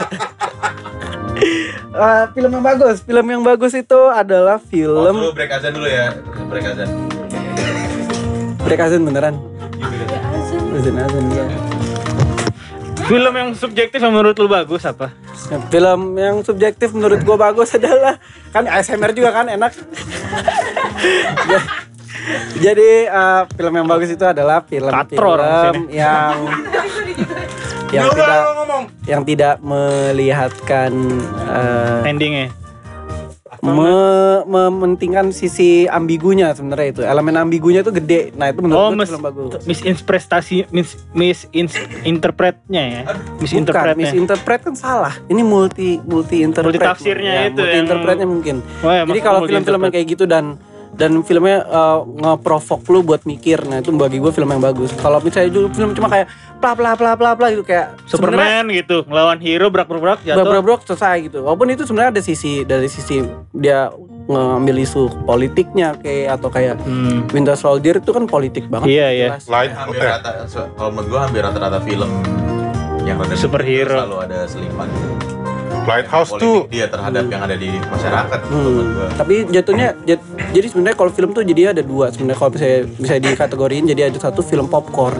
[1.91, 5.89] Eh, film yang bagus, film yang bagus itu adalah Oh, film dulu break azan dulu
[5.89, 6.15] ya.
[6.47, 6.87] Break azan.
[8.63, 9.35] Break azan beneran.
[10.71, 11.70] Azan azan ya.
[13.11, 15.11] Film yang subjektif yang menurut lu bagus apa?
[15.67, 18.15] Film yang subjektif menurut gua bagus adalah
[18.49, 19.75] kan ASMR juga kan enak.
[21.45, 21.67] Ja-
[22.61, 26.37] Jadi eh, film yang bagus itu adalah film Katro film yang
[27.89, 28.83] yang tidak ngomong.
[29.03, 30.91] yang tidak melihatkan
[31.49, 32.47] eh, Endingnya.
[33.63, 39.05] Me- mementingkan sisi ambigunya sebenarnya itu elemen ambigunya itu gede nah itu menurut Oh, mis
[39.05, 43.01] film bagus misinterpretasi mis misinterpretnya ya.
[43.03, 43.97] Bukan, Misinterpretnya.
[44.03, 45.13] misinterpret kan salah.
[45.25, 46.73] Ini multi multi interpret.
[46.73, 48.55] Multi tafsirnya itu multi yang- interpretnya mungkin.
[48.79, 50.57] Oh ya, Jadi kalau multi film-film yang kayak gitu dan
[50.91, 54.91] dan filmnya uh, ngeprovok lu buat mikir, nah itu bagi gue film yang bagus.
[54.99, 56.27] Kalau misalnya dulu film cuma kayak
[56.59, 60.43] bla bla bla bla bla gitu kayak Superman gitu, ngelawan hero brak-brak jatuh.
[60.43, 61.47] Brak-brak selesai gitu.
[61.47, 63.23] Walaupun itu sebenarnya ada sisi dari sisi
[63.55, 63.89] dia
[64.29, 67.25] ngambil isu politiknya kayak atau kayak Hmm.
[67.31, 68.91] Winter Soldier itu kan politik banget.
[68.91, 69.27] Iya, iya.
[69.47, 70.45] Light hampir eh, rata
[70.77, 72.11] kalau menurut gua hampir rata-rata film
[73.07, 73.97] yang ada Superhero.
[74.05, 74.87] selalu ada selipan
[75.83, 78.83] Lighthouse politik tuh dia terhadap yang ada di masyarakat Hmm.
[79.11, 83.15] Tapi jatuhnya jat- jadi sebenarnya kalau film tuh jadi ada dua sebenarnya kalau bisa bisa
[83.17, 85.19] dikategoriin jadi ada satu film popcorn.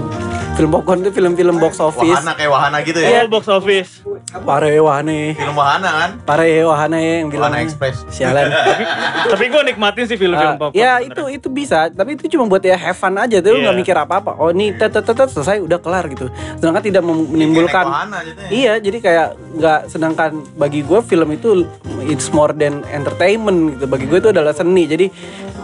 [0.61, 2.05] Film popcorn itu film-film box office.
[2.13, 3.25] Wahana kayak wahana gitu ya.
[3.25, 4.05] Oh, box office.
[4.45, 5.33] Pare wahane.
[5.33, 6.09] Film wahana kan?
[6.21, 7.49] Pare wahane yang bilang.
[7.49, 8.05] Wahana Express.
[8.13, 8.45] Sialan.
[9.33, 10.77] Tapi gue nikmatin sih film-film Ah, popcorn.
[10.77, 13.63] ya itu itu bisa, tapi itu cuma buat ya have fun aja, tuh lu Iya.
[13.65, 14.37] nggak mikir apa-apa.
[14.37, 16.29] Oh ini tet tet tet tet, selesai udah kelar gitu.
[16.55, 18.49] Sedangkan tidak menimbulkan wahana jadinya.
[18.53, 21.65] Iya, jadi kayak nggak sedangkan bagi gue film itu
[22.05, 23.89] it's more than entertainment gitu.
[23.89, 24.85] Bagi gue itu adalah seni.
[24.85, 25.09] Jadi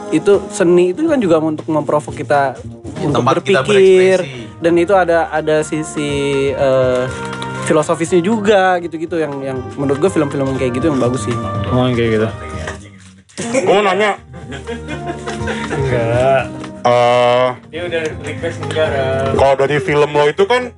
[0.10, 2.56] itu seni itu kan juga untuk memprovok kita
[2.98, 4.58] untuk Tempat kita berpikir berekspresi.
[4.58, 6.10] dan itu ada ada sisi
[6.50, 7.04] eh,
[7.63, 11.36] filosofisnya juga gitu-gitu yang yang menurut gue film-film kayak gitu yang bagus sih.
[11.67, 12.28] Oh, yang kayak gitu.
[13.38, 14.15] gue mau nanya
[15.70, 16.41] Enggak.
[16.82, 19.04] eh Dia udah request negara.
[19.34, 20.72] kalau dari film lo itu kan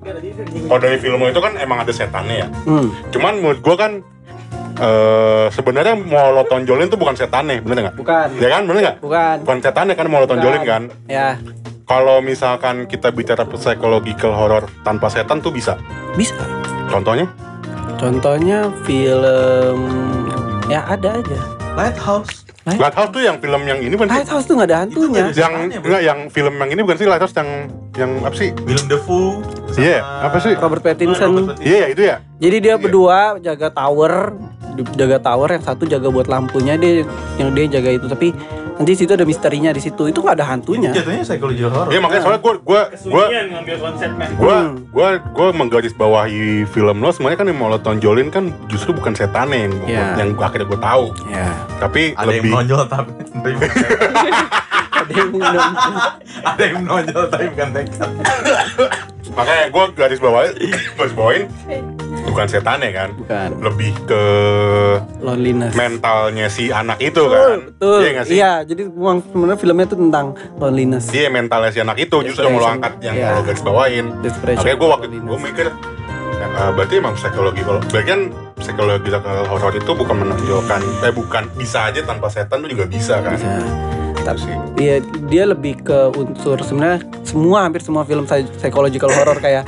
[0.65, 2.89] kalau dari film lo itu kan emang ada setannya ya Hmm.
[3.10, 3.92] cuman menurut gue kan
[4.80, 8.28] eh sebenarnya mau lo tonjolin tuh bukan setannya bener nggak Bukan.
[8.36, 9.36] ya kan bener nggak Bukan.
[9.44, 11.36] bukan setannya kan mau lo tonjolin kan Ya,
[11.84, 15.76] kalau misalkan kita bicara psychological horror tanpa setan tuh bisa
[16.13, 16.39] bisa.
[16.88, 17.28] contohnya
[17.98, 19.78] Contohnya film
[20.65, 21.39] ya ada aja.
[21.76, 22.48] Lighthouse.
[22.63, 25.24] Lighthouse tuh yang film yang ini bukan sih Lighthouse tuh nggak ada hantunya.
[25.30, 29.41] Yang enggak yang film yang ini bukan sih Lighthouse yang yang apa sih Willem Dafoe.
[29.71, 30.54] Iya, apa sih?
[30.54, 31.54] Robert Pattinson.
[31.58, 32.80] Iya ya itu ya Jadi dia Iya.
[32.80, 34.34] berdua jaga tower,
[34.91, 37.04] jaga tower yang satu jaga buat lampunya dia
[37.36, 38.32] yang dia jaga itu tapi
[38.71, 40.08] nanti situ ada misterinya di situ.
[40.08, 40.89] Itu nggak ada Itu hantunya.
[40.89, 41.89] jatuhnya psychological horror.
[41.89, 44.28] iya makanya soalnya gue gue gue Kesunyian ngambil konsepnya.
[44.32, 44.56] gue
[44.88, 49.12] gue gue menggaris bawahi film lo semuanya kan yang mau lo tonjolin kan justru bukan
[49.12, 50.06] setannya yang Iya.
[50.17, 51.47] yang akhirnya gue tahu Ya.
[51.78, 53.49] tapi ada yang lebih menonjol tapi
[55.10, 55.62] Ada yang minum.
[56.45, 58.10] ada yang menonjol tapi bukan tekad.
[59.30, 60.50] makanya gue garis bawahi
[60.95, 61.43] garis bawain
[62.26, 63.10] bukan setannya kan?
[63.15, 63.50] Bukan.
[63.60, 64.24] Lebih ke
[65.19, 65.74] loneliness.
[65.74, 67.58] mentalnya si anak itu betul kan?
[67.67, 68.00] betul.
[68.00, 68.34] Iya sih?
[68.36, 71.04] Iya jadi memang sebenarnya filmnya itu tentang loneliness.
[71.10, 72.76] Dia mentalnya si anak itu justru yang lo Desperation.
[72.76, 73.30] angkat yang Iya.
[73.32, 74.06] lo garis bawain.
[74.22, 75.67] Desperation Makanya gue waktu gue mikir
[76.39, 78.22] eh, berarti emang psikologi kalau berarti kan
[78.56, 79.10] psikologi
[79.48, 83.36] horor itu bukan menonjolkan eh bukan bisa aja tanpa setan tuh juga bisa kan?
[83.36, 83.62] Bisa.
[84.29, 89.65] Sih Iya, dia lebih ke unsur sebenarnya semua hampir semua film psy- psychological horror kayak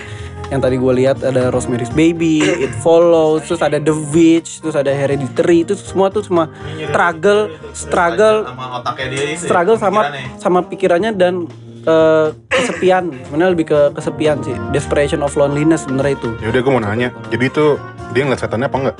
[0.48, 4.92] yang tadi gue lihat ada Rosemary's Baby, It Follows, terus ada The Witch, terus ada
[4.92, 6.52] Hereditary, itu semua tuh semua
[6.86, 9.42] struggle, struggle, sama otaknya dia itu.
[9.42, 10.38] struggle sama pikirannya.
[10.38, 11.34] sama pikirannya dan
[11.82, 13.16] eh, kesepian.
[13.26, 16.30] Sebenarnya lebih ke kesepian sih, desperation of loneliness sebenarnya itu.
[16.38, 17.66] ya udah gue mau nanya jadi itu
[18.12, 18.96] dia ngeliat setannya apa enggak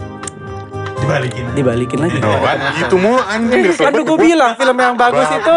[1.02, 1.44] dibalikin.
[1.52, 2.18] Dibalikin lagi.
[2.20, 2.58] oh kan?
[2.78, 5.56] Gitu mulu anjing kan gue bilang film yang bagus itu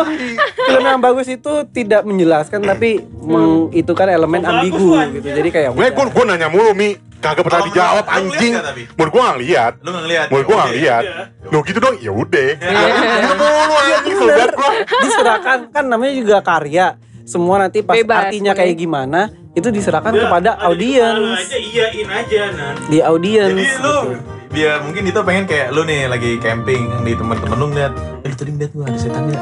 [0.64, 5.28] film yang bagus itu tidak menjelaskan tapi meng, itu kan elemen Oh, ambigu gitu.
[5.30, 6.90] Jadi kayak gue gue gue nanya mulu mi.
[7.16, 8.52] Kagak pernah Oh, dijawab anjing.
[8.92, 9.72] menurut gue nggak lihat.
[9.80, 10.26] Lu nggak ngeliat?
[10.28, 11.02] menurut gue nggak lihat.
[11.46, 12.48] Lo gitu dong ya udah.
[12.52, 15.58] Gitu mulu anjing sobat gue diserahkan.
[15.70, 16.86] Kan namanya juga karya.
[17.24, 18.60] Semua nanti pas Bebas, artinya boleh.
[18.60, 19.20] kayak gimana
[19.54, 21.40] itu diserahkan Udah, kepada audiens.
[21.40, 22.74] aja iyain aja nan.
[22.84, 24.33] Di audiens Jadi lu gitu.
[24.54, 28.36] Biar mungkin itu pengen kayak lu nih lagi camping di teman-teman lu ngeliat, eh lu
[28.38, 29.38] tadi ngeliat gua ada setan ya?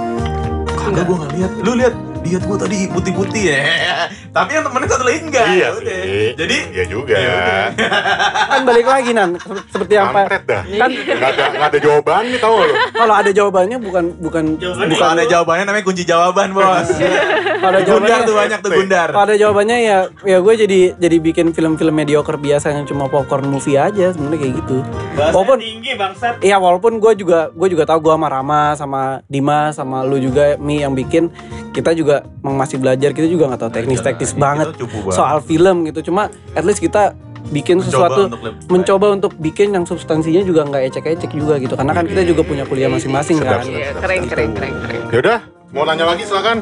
[0.73, 1.53] Kagak gua nggak lihat.
[1.61, 3.61] Lu lihat lihat gua tadi putih-putih ya.
[4.37, 5.47] Tapi yang temennya satu lagi enggak.
[5.49, 6.01] iya Ya udah.
[6.35, 7.65] Jadi iya juga Ya udah.
[8.53, 12.23] kan balik lagi nan Sep- seperti yang Pak dah kan nggak ada nggak ada jawaban
[12.27, 16.49] nih tau lo kalau ada jawabannya bukan bukan Jawabannya kalau ada jawabannya namanya kunci jawaban,
[16.53, 16.89] Bos.
[16.93, 19.09] kalau ada Gundar jawabannya tuh banyak tuh gundar.
[19.09, 23.47] kalau ada jawabannya ya ya gue jadi jadi bikin film-film mediocre biasa yang cuma popcorn
[23.47, 24.77] movie aja sebenarnya kayak gitu
[25.15, 29.03] bahasa Walaupun- tinggi bangsat Iya walaupun gue juga gue juga tahu gue sama Rama sama
[29.27, 31.33] Dimas sama lu juga Mi yang bikin
[31.71, 34.77] kita juga emang masih belajar kita juga nggak tahu teknis-teknis banget
[35.09, 36.05] soal film gitu.
[36.05, 40.63] Cuma at least kita bikin Mencoba sesuatu untuk lebih- mencoba untuk bikin yang substansinya juga
[40.63, 41.73] nggak ecek-ecek juga gitu.
[41.73, 43.65] Karena kan kita juga punya kuliah masing-masing Sedap, kan.
[43.65, 43.79] sedap.
[43.79, 45.01] Iya, keren keren keren keren.
[45.07, 45.39] ya udah
[45.71, 46.59] mau tanya lagi silakan.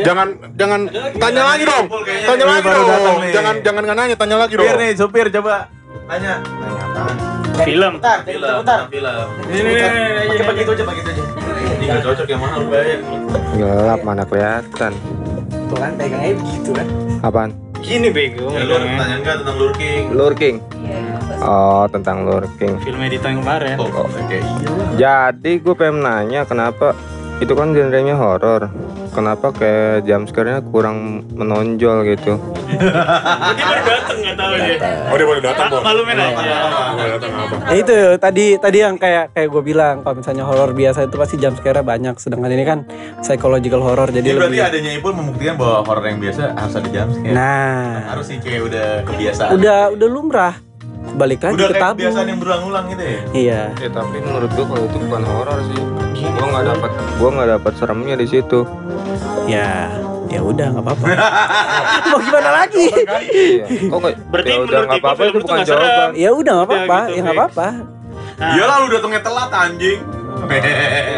[0.00, 0.80] Jangan jangan
[1.14, 1.84] tanya lagi dong.
[2.24, 2.86] Tanya lagi dong.
[3.30, 4.80] jangan jangan nggak nanya tanya lagi Supir dong.
[4.80, 5.54] nih, supir coba.
[6.04, 6.34] Tanya.
[6.40, 7.16] Nanya apaan?
[7.62, 7.92] Film
[8.24, 9.26] Film, tentang film.
[9.46, 11.22] Ini ini ini pakai pakai itu aja, pakai itu aja.
[11.74, 12.98] Ini nggak cocok yang mana lu bayar.
[13.54, 14.92] Gelap mana kelihatan.
[15.64, 16.86] tuh kan pegangnya begitu kan
[17.20, 17.50] Apaan?
[17.80, 20.02] gini bego Ya, lu ada pertanyaan nggak tentang lurking?
[20.10, 20.56] Lurking.
[21.40, 22.72] Oh, tentang lurking.
[22.80, 23.88] film editor yang kemarin Oh,
[24.24, 24.88] kayak iya lah.
[24.94, 26.92] Jadi gue pengen nanya kenapa
[27.42, 28.70] itu kan genrenya horor.
[29.14, 32.34] Kenapa kayak jumpscare-nya kurang menonjol gitu?
[32.74, 34.76] dia baru dateng nggak tahu dia
[35.10, 36.54] oh dia baru datang bos malumin aja
[37.16, 41.06] datang apa ya itu tadi tadi yang kayak kayak gue bilang kalau misalnya horor biasa
[41.06, 42.78] itu pasti jump scare banyak sedangkan ini kan
[43.22, 46.88] psychological horror jadi Jadi berarti lebih adanya Ipul membuktikan bahwa horor yang biasa harus ada
[46.88, 47.34] jumpscare.
[47.34, 49.50] nah harus sih kayak udah kebiasaan.
[49.54, 50.54] udah udah lumrah
[51.14, 53.18] balik lagi udah ke tabu kebiasaan yang berulang-ulang gitu ya.
[53.32, 55.80] iya Ya tapi menurut gue kalau itu bukan horor sih.
[56.24, 58.60] Gue nggak dapat gue nggak dapat seremnya di situ.
[59.44, 59.92] ya
[60.26, 61.06] ya udah nggak apa-apa
[62.10, 62.86] mau gimana lagi
[63.30, 63.64] Iya.
[63.86, 64.14] Kok nggak?
[64.26, 66.08] Berarti ya udah menurut nggak apa-apa itu bukan jawaban.
[66.16, 67.68] ya udah nggak apa-apa gitu, ya nggak apa-apa
[68.34, 70.00] Nah, Iyalah lu datangnya telat anjing.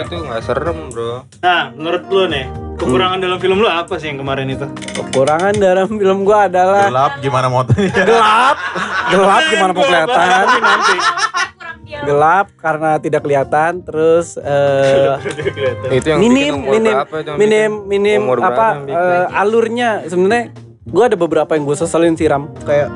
[0.04, 1.26] Itu nggak serem bro.
[1.40, 2.44] nah menurut lu nih
[2.76, 4.66] kekurangan dalam film lu apa sih yang kemarin itu?
[4.92, 7.92] Kekurangan dalam film gua adalah Gelap gimana motonya?
[8.04, 8.56] gelap.
[9.08, 10.26] Gelap gimana mau kelihatan?
[10.60, 10.96] nanti.
[11.86, 15.16] Gelap karena tidak kelihatan terus eh,
[15.94, 17.88] Itu yang minim minim berapa itu yang minim bikin?
[17.88, 19.90] minim Umur apa eh, alurnya.
[20.04, 20.44] Sebenarnya
[20.84, 22.52] gue ada beberapa yang gue seselin sih Ram.
[22.62, 22.90] Kayak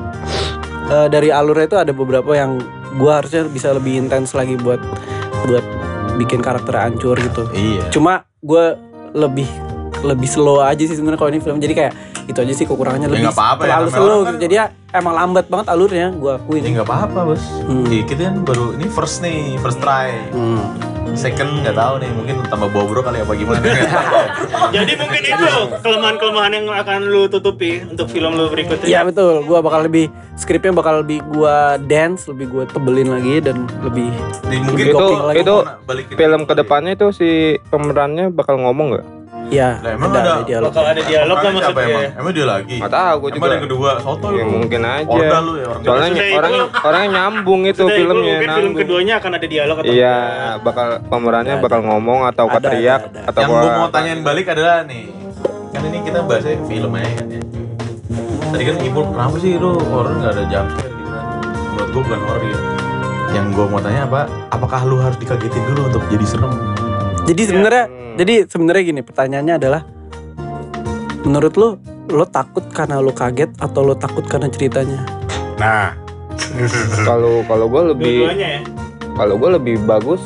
[0.87, 4.79] eh, dari alurnya itu ada beberapa yang gue harusnya bisa lebih intens lagi buat
[5.47, 5.63] buat
[6.21, 7.89] bikin karakter hancur gitu Iya.
[7.89, 8.77] cuma gue
[9.11, 9.49] lebih
[10.01, 13.11] lebih slow aja sih sebenarnya kalau ini film jadi kayak itu aja sih kekurangannya Ya,
[13.11, 16.07] lebih nggak apa-apa ya, terlalu namanya slow gitu kan- jadi ya emang lambat banget alurnya
[16.11, 17.43] gue akuin Ini nggak apa-apa bos.
[17.63, 17.85] Hmm.
[17.85, 20.11] Iya, kita kan baru ini first nih, first try.
[20.29, 20.59] Hmm.
[21.11, 23.59] Second nggak tahu nih, mungkin tambah bobrok kali apa gimana.
[23.59, 23.75] tahu.
[24.75, 25.45] jadi mungkin itu
[25.77, 30.71] kelemahan-kelemahan yang akan lu tutupi untuk film lu berikutnya Iya betul, gua bakal lebih skripnya
[30.71, 34.07] bakal lebih gua dance, lebih gua tebelin lagi dan lebih
[34.47, 37.29] Nih, mungkin Itu- mau itu balikin Film ke depannya itu si
[37.67, 39.05] pemerannya bakal ngomong nggak?
[39.51, 40.69] Ya Lah, emang ada, ada- ada dialog.
[40.71, 42.03] bakal ada dialog lah maksudnya emang?
[42.15, 42.75] Emang dia lagi?
[42.79, 43.43] Nggak tahu Emang juga.
[43.43, 44.51] ada yang kedua, soto Ya lu.
[44.55, 45.11] mungkin aja.
[45.11, 49.13] Orda lu ya orang Soalnya Sudah, orang orangnya nyambung itu Sudah, filmnya mungkin film keduanya
[49.17, 50.55] akan ada dialog atau Iya, enggak.
[50.63, 53.27] bakal pemerannya Ada, bakal ngomong atau Ada, teriak ada, ada.
[53.27, 55.05] atau yang gue mau tanyain balik adalah nih
[55.69, 57.41] kan ini kita bahasnya film aja kan ya
[58.49, 61.25] tadi kan ibu kenapa sih lu horror nggak ada jump scare gitu kan
[61.71, 62.59] menurut gue bukan horror ya
[63.31, 66.51] yang gue mau tanya apa apakah lu harus dikagetin dulu untuk jadi serem
[67.23, 68.15] Jadi sebenarnya Hmm.
[68.15, 69.81] jadi sebenarnya gini, pertanyaannya adalah
[71.21, 71.69] menurut lo
[72.07, 75.05] lo takut karena lo kaget atau lo takut karena ceritanya?
[75.55, 75.93] nah
[77.07, 78.59] Kalau kalau gue lebih ya.
[79.13, 80.19] kalau gue lebih bagus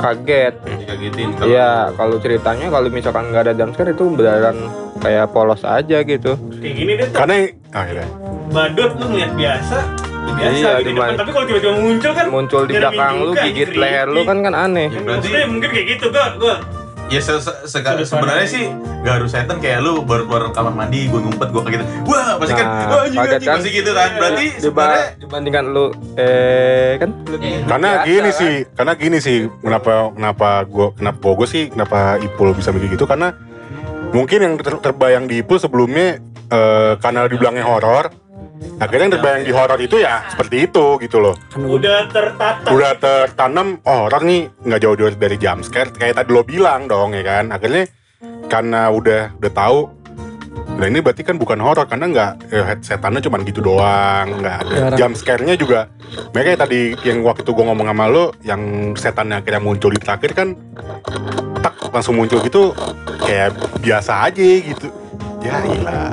[0.00, 0.54] kaget.
[0.58, 4.56] Kalau Iya, kalau ceritanya kalau misalkan nggak ada jumpscare itu beneran
[4.98, 6.34] kayak polos aja gitu.
[6.54, 7.16] Kayak gini deh tuh.
[7.16, 7.34] Karena
[7.70, 8.04] ah, iya.
[8.50, 9.78] Badut lu ngeliat biasa.
[10.26, 11.16] Ya Biasa Iya, gitu di cuman- depan.
[11.16, 13.78] Tapi kalau tiba-tiba muncul kan Muncul di belakang lu, gigit creepy.
[13.78, 14.86] leher lu kan kan aneh.
[14.86, 16.54] Ya, berarti Maksudnya mungkin kayak gitu gua gua
[17.04, 18.64] ya se se se- sebenarnya sih
[19.04, 22.40] gak harus setan kayak lu baru keluar kamar mandi gue ngumpet gue kayak gitu wah
[22.40, 23.54] pasti kan Nah, wah anjing kaget anjing kan?
[23.54, 28.32] pasti gitu kan berarti sebenarnya dibandingkan lu eh kan lebih karena biasa gini kan?
[28.34, 33.04] sih karena gini sih kenapa kenapa gua kenapa gue sih kenapa Ipul bisa mikir gitu
[33.04, 33.36] karena
[34.10, 38.08] mungkin yang ter- terbayang di Ipul sebelumnya eh, karena dibilangnya horor
[38.78, 42.68] akhirnya yang terbayang di horor itu ya seperti itu gitu loh udah tertata.
[42.70, 47.14] udah tertanam oh horor nih nggak jauh-jauh dari jump scare kayak tadi lo bilang dong
[47.18, 47.90] ya kan akhirnya
[48.46, 49.78] karena udah udah tahu
[50.74, 54.98] Nah ini berarti kan bukan horor karena nggak ya, setannya cuma gitu doang, nggak ada
[54.98, 55.86] jump scare-nya juga.
[56.34, 60.34] Mereka tadi yang waktu itu gue ngomong sama lo, yang setannya akhirnya muncul di terakhir
[60.34, 60.58] kan,
[61.62, 62.74] tak langsung muncul gitu,
[63.22, 64.90] kayak biasa aja gitu.
[65.46, 66.10] Ya ilah,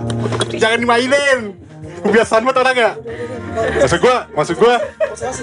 [0.53, 1.57] jangan dimainin.
[2.01, 2.91] Kebiasaan banget orang ya.
[3.81, 4.73] Maksud gue, maksud gue,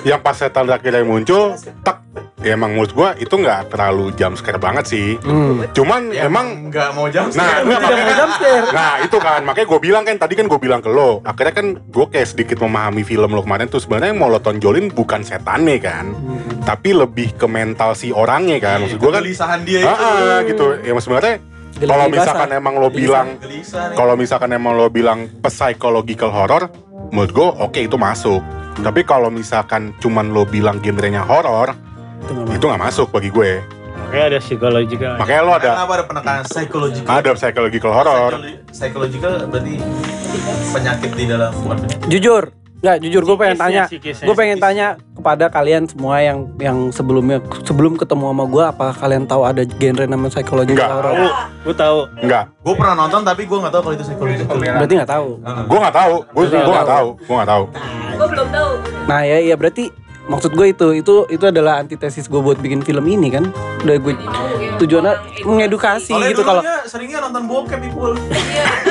[0.08, 2.00] yang pas setan terakhir yang muncul, tak,
[2.40, 5.08] ya emang menurut gue itu nggak terlalu jump scare banget sih.
[5.20, 5.66] Hmm.
[5.74, 8.66] Cuman ya emang nggak mau jam Nah, Tidak enggak, makanya mau jump scare.
[8.72, 9.40] Nah itu kan.
[9.44, 11.20] Makanya gue bilang kan tadi kan gue bilang ke lo.
[11.26, 14.88] Akhirnya kan gue kayak sedikit memahami film lo kemarin tuh sebenarnya yang mau lo tonjolin
[14.94, 16.14] bukan setannya kan.
[16.64, 18.86] Tapi lebih ke mental si orangnya kan.
[18.86, 20.64] Maksud gue kan kegelisahan dia ah, itu ah, gitu.
[20.80, 21.34] Ya sebenarnya
[21.78, 22.14] Kalau basah.
[22.14, 26.66] misalkan emang lo bilang gelisah kalau misalkan emang lo bilang psychological horror
[27.10, 28.42] menurut gue oke itu masuk.
[28.78, 31.74] Tapi kalau misalkan cuman lo bilang genrenya horror
[32.50, 33.62] Itu nggak masuk bagi gue.
[33.98, 35.12] Makanya ada psikological.
[35.16, 38.30] makanya lo ada kenapa ada penekanan psikologikal ada psychological horror.
[38.32, 39.74] Psycholo- psychological berarti
[40.70, 42.06] penyakit di dalam bukan penyakit.
[42.08, 42.42] Jujur,
[42.78, 47.98] nggak jujur gue pengen tanya, gue pengen tanya kepada kalian semua yang yang sebelumnya sebelum
[47.98, 50.90] ketemu sama gue, apakah kalian tahu ada genre namanya psychological Enggak.
[50.92, 51.10] horror?
[51.10, 51.26] Tahu,
[51.58, 51.98] gua tahu.
[52.22, 55.28] enggak gue pernah nonton tapi gue nggak tahu kalau itu psychological Berarti nggak tahu.
[55.42, 57.08] gue nggak tahu gue Berarti nggak gue nggak tahu.
[57.18, 57.64] gue nggak tahu
[58.18, 58.70] Gue belum tahu.
[59.06, 59.84] Nah ya, ya berarti
[60.28, 63.48] maksud gue itu itu itu adalah antitesis gue buat bikin film ini kan.
[63.80, 64.14] Udah gue
[64.76, 68.14] tujuannya mengedukasi Soalnya gitu kalau seringnya nonton bokep Ipul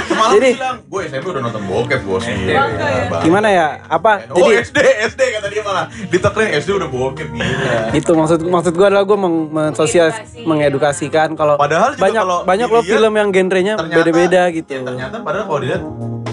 [0.03, 2.59] Semalam Jadi- bilang, gue SMP udah nonton bokep bos Iya,
[3.07, 3.21] Bang.
[3.21, 3.67] gimana ya?
[3.87, 4.27] Apa?
[4.29, 8.73] Oh Jadi SD, SD kata dia malah Ditekerin SD udah bokep gila itu maksud maksud
[8.73, 10.43] gue adalah gue meng, mensosial- Mengedukasi.
[10.43, 14.67] mengedukasikan kalau Padahal banyak kalau banyak loh dilihat, film yang genrenya beda-beda gitu.
[14.69, 15.83] Ya ternyata padahal kalau dilihat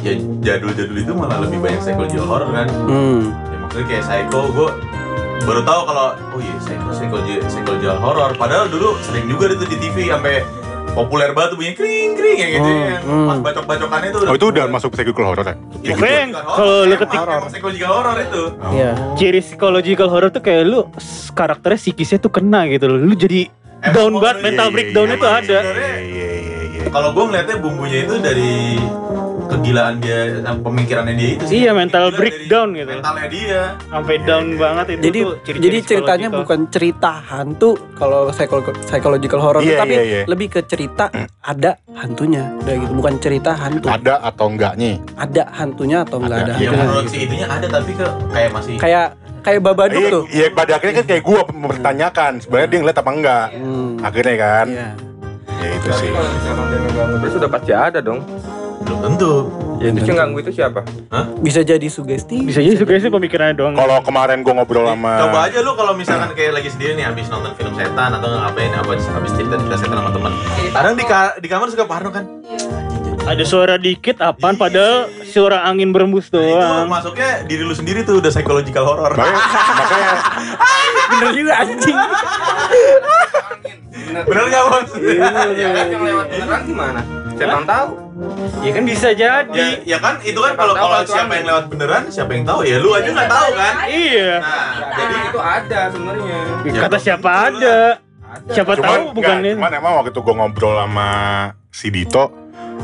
[0.01, 3.33] Ya jadul-jadul itu malah lebih banyak psychological horror kan Hmm.
[3.47, 4.69] Ya maksudnya kayak psycho, gue
[5.41, 9.77] baru tahu kalau oh iya psycho psychologi psychological horror padahal dulu sering juga itu di
[9.79, 10.41] TV sampai
[10.89, 13.27] populer banget tuh bunyi kring kring yang gitu Hmm, yang hmm.
[13.27, 16.05] pas bacok bacokannya itu oh itu udah masuk psychological horror ya Ya, gitu.
[16.47, 18.91] kalau lu Emang- ketik- psychological horror itu Iya.
[19.15, 20.81] Ciri psychological horror tuh kayak lu
[21.31, 22.97] karakternya psikisnya tuh kena gitu loh.
[22.97, 23.51] Lu jadi
[23.83, 25.59] Emang down banget, iya, mental iya, breakdown iya, itu iya, ada.
[25.59, 25.73] iya.
[25.75, 26.27] iya iya
[26.65, 28.53] iya kalau gue ngeliatnya bumbunya itu dari
[29.47, 32.91] kegilaan dia pemikirannya dia itu sih Iya, mental Gila breakdown gitu.
[32.91, 36.41] mentalnya dia Sampai down banget itu Jadi tuh ciri-ciri jadi ceritanya psychological.
[36.41, 40.23] bukan cerita hantu kalau psycholo- psychological horror Iya, tapi iya, iya.
[40.25, 41.05] lebih ke cerita
[41.41, 42.45] ada hantunya.
[42.59, 43.87] Udah gitu, bukan cerita hantu.
[43.87, 46.53] ada atau enggaknya Ada hantunya atau enggak Ada.
[46.53, 49.07] ada, ya menurut si itunya ada tapi ke kayak masih Kayak
[49.41, 50.25] kayak Babadook Iya, tuh.
[50.31, 53.93] iya pada akhirnya kan kayak gue mempertanyakan sebenarnya dia ngeliat apa enggak Hmm.
[54.01, 54.89] akhirnya kan Iya.
[55.55, 58.21] ya itu sih dia ngeganggu terus udah pasti ada dong.
[58.85, 59.35] Belum tentu
[59.75, 60.81] Ya terus yang ganggu itu siapa?
[61.39, 62.41] Bisa jadi sugesti.
[62.41, 63.75] bisa jadi sugesti pemikirannya doang.
[63.75, 67.27] kalau kemarin gue ngobrol sama coba aja lu kalau misalkan kayak lagi sendiri nih habis
[67.27, 70.33] nonton film setan atau ngapain apa habis cerita cerita setan sama teman
[70.71, 72.25] kadang di, ka- di kamar suka parno kan
[73.25, 74.61] Ada suara dikit apaan Iya.
[74.63, 76.87] padahal suara angin berembus nah, itu doang.
[76.87, 79.41] masuknya diri lu sendiri tuh udah psychological horror makanya,
[79.75, 80.13] makanya
[81.11, 81.97] Bener juga anjing.
[84.25, 87.01] bener nggak bos Ya kan yang lewat beneran gimana?
[87.35, 87.89] Setan tahu.
[88.61, 89.83] Ya kan bisa ya, jadi.
[89.83, 92.91] ya kan itu kan kalau kalau siapa yang lewat beneran siapa yang tahu ya lu
[92.91, 94.33] aja nggak tahu kan Iya.
[94.39, 96.39] nah Jadi itu ada sebenarnya.
[96.79, 97.79] Kata siapa ada.
[98.47, 99.51] Siapa cuman, tahu bukan ini.
[99.55, 101.09] cuman emang waktu itu gue ngobrol sama
[101.69, 102.25] si Dito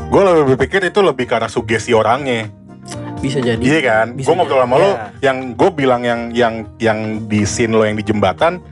[0.07, 2.47] gue lebih berpikir itu lebih arah sugesti orangnya
[3.17, 3.59] Bisa jadi.
[3.59, 4.95] iya kan gue ngobrol sama lo iya.
[5.21, 8.63] yang gue bilang yang yang yang di scene lo yang di jembatan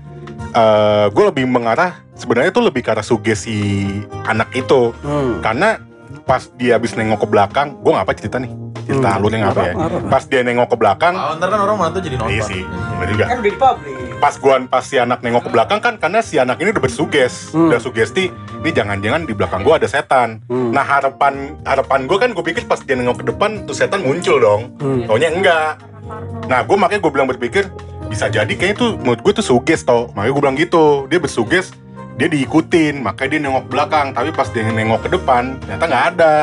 [0.50, 3.60] eh gue lebih mengarah sebenarnya itu lebih arah sugesti
[4.24, 5.40] anak itu Hmm.
[5.40, 5.84] karena
[6.30, 9.18] pas dia habis nengok ke belakang gue ngapa cerita nih cerita Hmm.
[9.18, 9.74] alurnya ngapa ya
[10.08, 12.62] pas dia nengok ke belakang Ah, ntar kan orang mana tuh jadi nonton iya sih
[12.94, 13.98] bener juga Kan udah di publik.
[14.20, 17.50] pas gua pas si anak nengok ke belakang kan karena si anak ini udah bersuges
[17.50, 17.70] Hmm.
[17.70, 20.70] udah sugesti ini jangan-jangan di belakang gua ada setan Hmm.
[20.70, 24.38] nah harapan harapan gua kan gue pikir pas dia nengok ke depan tuh setan muncul
[24.38, 25.06] dong Hmm.
[25.06, 25.82] taunya enggak
[26.48, 27.70] Nah, gue makanya gue bilang berpikir
[28.04, 30.10] bisa jadi kayaknya tuh menurut gue tuh suges tau.
[30.10, 30.84] Makanya gue bilang gitu.
[31.06, 31.70] Dia bersuges,
[32.20, 34.12] dia diikutin, makanya dia nengok belakang.
[34.12, 36.36] Tapi pas dia nengok ke depan, ternyata nggak ada.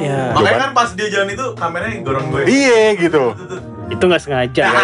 [0.00, 0.32] Ya.
[0.32, 2.42] Makanya kan pas dia jalan itu kameranya gorong gue.
[2.48, 3.36] Iya gitu.
[3.86, 4.66] Itu nggak sengaja.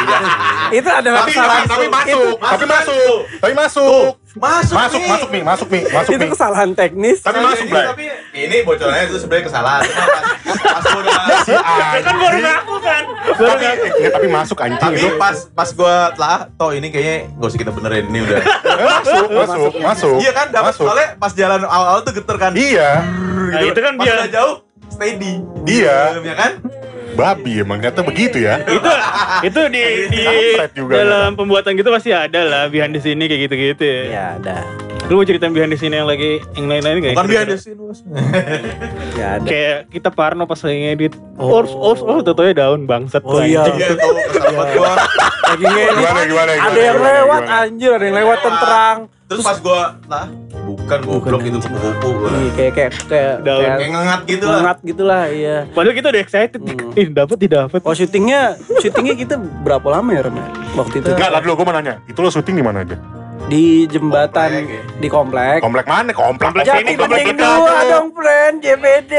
[0.72, 1.64] Itu adalah Tapi, kesalahan.
[1.66, 5.04] tapi masuk, itu- tapi masuk, tapi masuk, Masuk, masuk, nih.
[5.04, 6.30] masuk nih, masuk nih, masuk itu nih.
[6.32, 7.18] kesalahan teknis.
[7.20, 7.84] Tapi masuk, ini, Blay.
[7.84, 9.82] Tapi ini bocorannya itu sebenarnya kesalahan.
[9.84, 11.52] Pas, udah Si
[12.00, 13.02] kan baru ngaku kan.
[13.28, 13.84] Baru Tapi, ngaku.
[14.00, 15.16] eh, tapi masuk anjing tapi itu.
[15.20, 18.40] pas pas gua telah toh ini kayaknya gak usah kita benerin ini udah.
[18.80, 20.16] Masuk, masuk, masuk.
[20.18, 20.84] iya kan dapat Masuk.
[20.88, 22.52] soalnya pas jalan awal-awal tuh geter kan.
[22.54, 22.90] Iya,
[23.52, 24.54] Nah, itu kan pas biar- udah jauh
[24.88, 25.32] steady.
[25.68, 26.16] Iya.
[26.16, 26.52] ya kan?
[27.12, 28.60] Babi emang ternyata begitu ya.
[28.64, 28.90] itu
[29.46, 30.22] itu di di
[30.74, 34.02] juga dalam pembuatan gitu pasti ada lah behind the scene kayak gitu-gitu ya.
[34.08, 34.56] Ya, ada.
[35.10, 37.72] Lu mau ceritain behind the scene yang lagi yang lain-lain kayak Bukan dia ada sih
[39.18, 39.48] Ya, ada.
[39.48, 41.12] Kayak kita Parno pas lagi ngedit.
[41.36, 41.60] Oh.
[41.60, 43.66] Ors ors ors totonya daun bangsat Oh, tuh iya.
[43.66, 43.92] Iya.
[43.98, 45.94] Lagi ngedit.
[46.00, 48.98] Gimana, gimana, gimana, Ada yang lewat anjir, ada yang lewat tenterang.
[49.36, 50.26] Terus pas gua lah
[50.62, 52.30] bukan goblok itu kupu-kupu gua.
[52.32, 53.60] Iya, kayak kayak kayak Daun.
[53.60, 54.54] Kayak kayak ngengat gitu lah.
[54.54, 55.56] ngengat gitu lah, iya.
[55.72, 56.60] Padahal kita udah excited.
[56.62, 57.00] Hmm.
[57.00, 57.80] Ih, dapat tidak dapat.
[57.84, 58.40] Oh syutingnya,
[58.78, 60.34] syutingnya kita berapa lama ya Ram?
[60.36, 60.46] ya?
[60.78, 61.94] Waktu itu Enggak, lah dulu gue mau nanya.
[62.08, 62.96] Itu lo syuting di mana aja?
[63.52, 64.82] Di jembatan Komplek, ya.
[64.96, 65.58] di komplek.
[65.60, 66.10] Komplek mana?
[66.10, 66.46] Komplek.
[66.48, 67.90] Komplek Jadi ini, komplek penting kita dua tuh.
[67.90, 69.12] dong friend, JPD.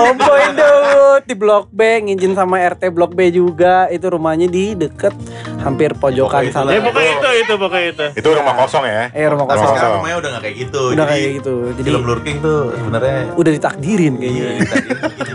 [0.00, 3.84] Om Boy Indut di Blok B, ngizin sama RT Blok B juga.
[3.86, 5.12] Itu rumahnya di deket
[5.60, 6.70] hampir pojokan Pokoknya sana.
[6.70, 8.06] Ya pokoknya itu itu pokoknya itu.
[8.16, 9.02] Itu rumah kosong ya?
[9.12, 9.60] Eh rumah Tapi kosong.
[9.60, 9.76] Kosong.
[9.76, 10.82] sekarang rumahnya udah gak kayak gitu.
[10.86, 11.54] Udah Jadi, kayak gitu.
[11.70, 14.64] Jadi Film lurking tuh sebenarnya udah ditakdirin Iya, kayaknya.
[14.64, 14.88] tadi-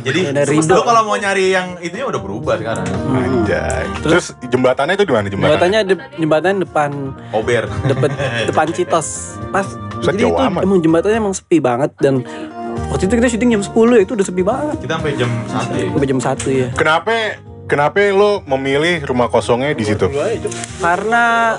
[0.03, 0.73] jadi Udah ridho.
[0.73, 2.85] lu kalau mau nyari yang itunya udah berubah sekarang.
[3.07, 3.85] Anjay.
[4.01, 5.51] Terus jembatannya itu di mana jembatannya?
[5.51, 6.89] Jembatannya de- jembatan depan
[7.35, 7.63] Ober.
[7.85, 8.09] depan
[8.47, 9.37] depan Citos.
[9.51, 9.67] Pas
[10.03, 10.61] Set jadi itu amat.
[10.63, 12.21] emang jembatannya emang sepi banget dan
[12.91, 14.77] waktu itu kita syuting jam 10 ya itu udah sepi banget.
[14.83, 15.87] Kita sampai jam 1 ya.
[15.91, 16.67] Sampai jam 1 ya.
[16.75, 17.13] Kenapa
[17.65, 20.05] kenapa lo memilih rumah kosongnya di situ?
[20.79, 21.55] Karena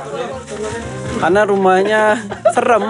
[1.16, 2.00] karena rumahnya
[2.52, 2.82] serem.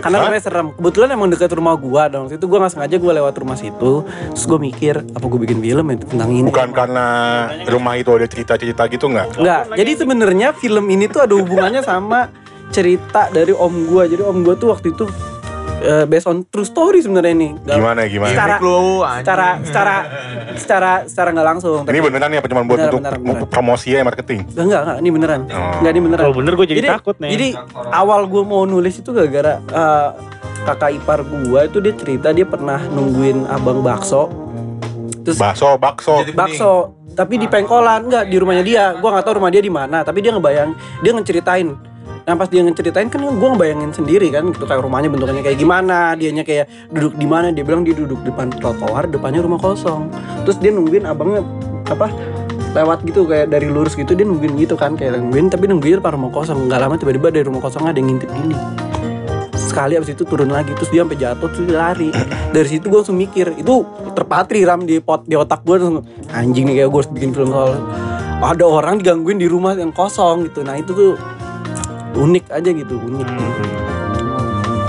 [0.00, 0.66] Karena rumahnya serem.
[0.76, 4.04] Kebetulan emang dekat rumah gua waktu itu gua nggak sengaja gua lewat rumah situ.
[4.04, 6.48] Terus gua mikir apa gua bikin film ya tentang ini.
[6.48, 7.06] Bukan karena
[7.68, 9.40] rumah itu ada cerita-cerita gitu nggak?
[9.40, 9.62] Enggak.
[9.76, 12.32] Jadi sebenarnya film ini tuh ada hubungannya sama
[12.70, 14.08] cerita dari om gua.
[14.08, 15.04] Jadi om gua tuh waktu itu
[15.80, 17.48] eh, based on true story sebenarnya ini.
[17.58, 18.30] Gimana gimana?
[18.30, 19.00] Secara- lu.
[19.02, 19.94] Secara secara
[20.54, 21.80] secara secara nggak langsung.
[21.82, 23.48] Ini beneran ya apa cuma buat Beneran, untuk beneran, beneran.
[23.48, 24.40] promosi ya marketing?
[24.46, 25.40] Enggak, enggak, enggak, ini beneran.
[25.46, 25.72] Oh.
[25.76, 26.22] Enggak, ini beneran.
[26.22, 27.30] Kalau bener gue jadi, takut nih.
[27.30, 27.48] Jadi
[27.90, 30.08] awal gue mau nulis itu gara-gara eh,
[30.60, 34.28] kakak ipar gue itu dia cerita dia pernah nungguin abang bakso.
[35.20, 36.24] Terus Bakso, bakso.
[36.24, 36.72] Jadi- bakso,
[37.12, 38.84] tapi di pengkolan enggak di rumahnya dia.
[38.96, 41.76] Gua nggak tahu rumah dia di mana, tapi dia ngebayang, dia ngeceritain.
[42.30, 44.62] Nah pas dia ngeceritain kan gue ngebayangin sendiri kan gitu.
[44.62, 48.54] Kayak rumahnya bentukannya kayak gimana, dianya kayak duduk di mana, dia bilang dia duduk depan
[48.54, 50.06] trotoar, depannya rumah kosong.
[50.46, 51.42] Terus dia nungguin abangnya
[51.90, 52.06] apa
[52.70, 56.14] lewat gitu kayak dari lurus gitu dia nungguin gitu kan kayak nungguin tapi nungguin depan
[56.14, 56.70] rumah kosong.
[56.70, 58.54] Nggak lama tiba-tiba dari rumah kosong ada yang ngintip gini.
[59.58, 62.14] Sekali abis itu turun lagi terus dia sampai jatuh terus dia lari.
[62.54, 63.82] Dari situ gue langsung mikir itu
[64.14, 67.50] terpatri ram di pot di otak gue langsung anjing nih kayak gue harus bikin film
[67.50, 67.74] soal
[68.38, 70.62] ada orang digangguin di rumah yang kosong gitu.
[70.62, 71.18] Nah itu tuh
[72.14, 73.28] unik aja gitu unik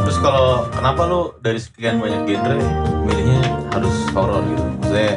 [0.02, 2.58] Terus kalau kenapa lu dari sekian banyak genre
[3.08, 4.64] milihnya harus horor gitu?
[4.84, 5.12] Maksudnya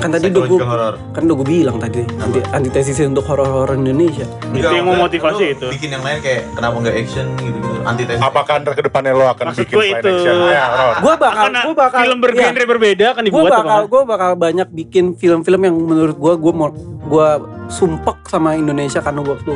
[0.00, 0.94] kan tadi udah gue horror.
[1.12, 5.66] kan udah gue bilang tadi anti antitesisnya untuk horor-horor Indonesia Enggak, yang memotivasi itu.
[5.68, 7.80] Bikin yang lain kayak kenapa nggak action gitu gitu.
[7.80, 8.20] Antitesis.
[8.20, 10.08] Apakah ntar ke depannya lo akan Maksud bikin gue itu.
[10.12, 10.34] action?
[10.48, 10.96] Ya, horor.
[11.00, 13.88] gue bakal gue bakal film bergenre berbeda kan gue dibuat bakal apa?
[13.88, 16.68] gue bakal banyak bikin film-film yang menurut gue gue mau
[17.00, 17.28] gue
[17.70, 19.52] sumpek sama Indonesia karena waktu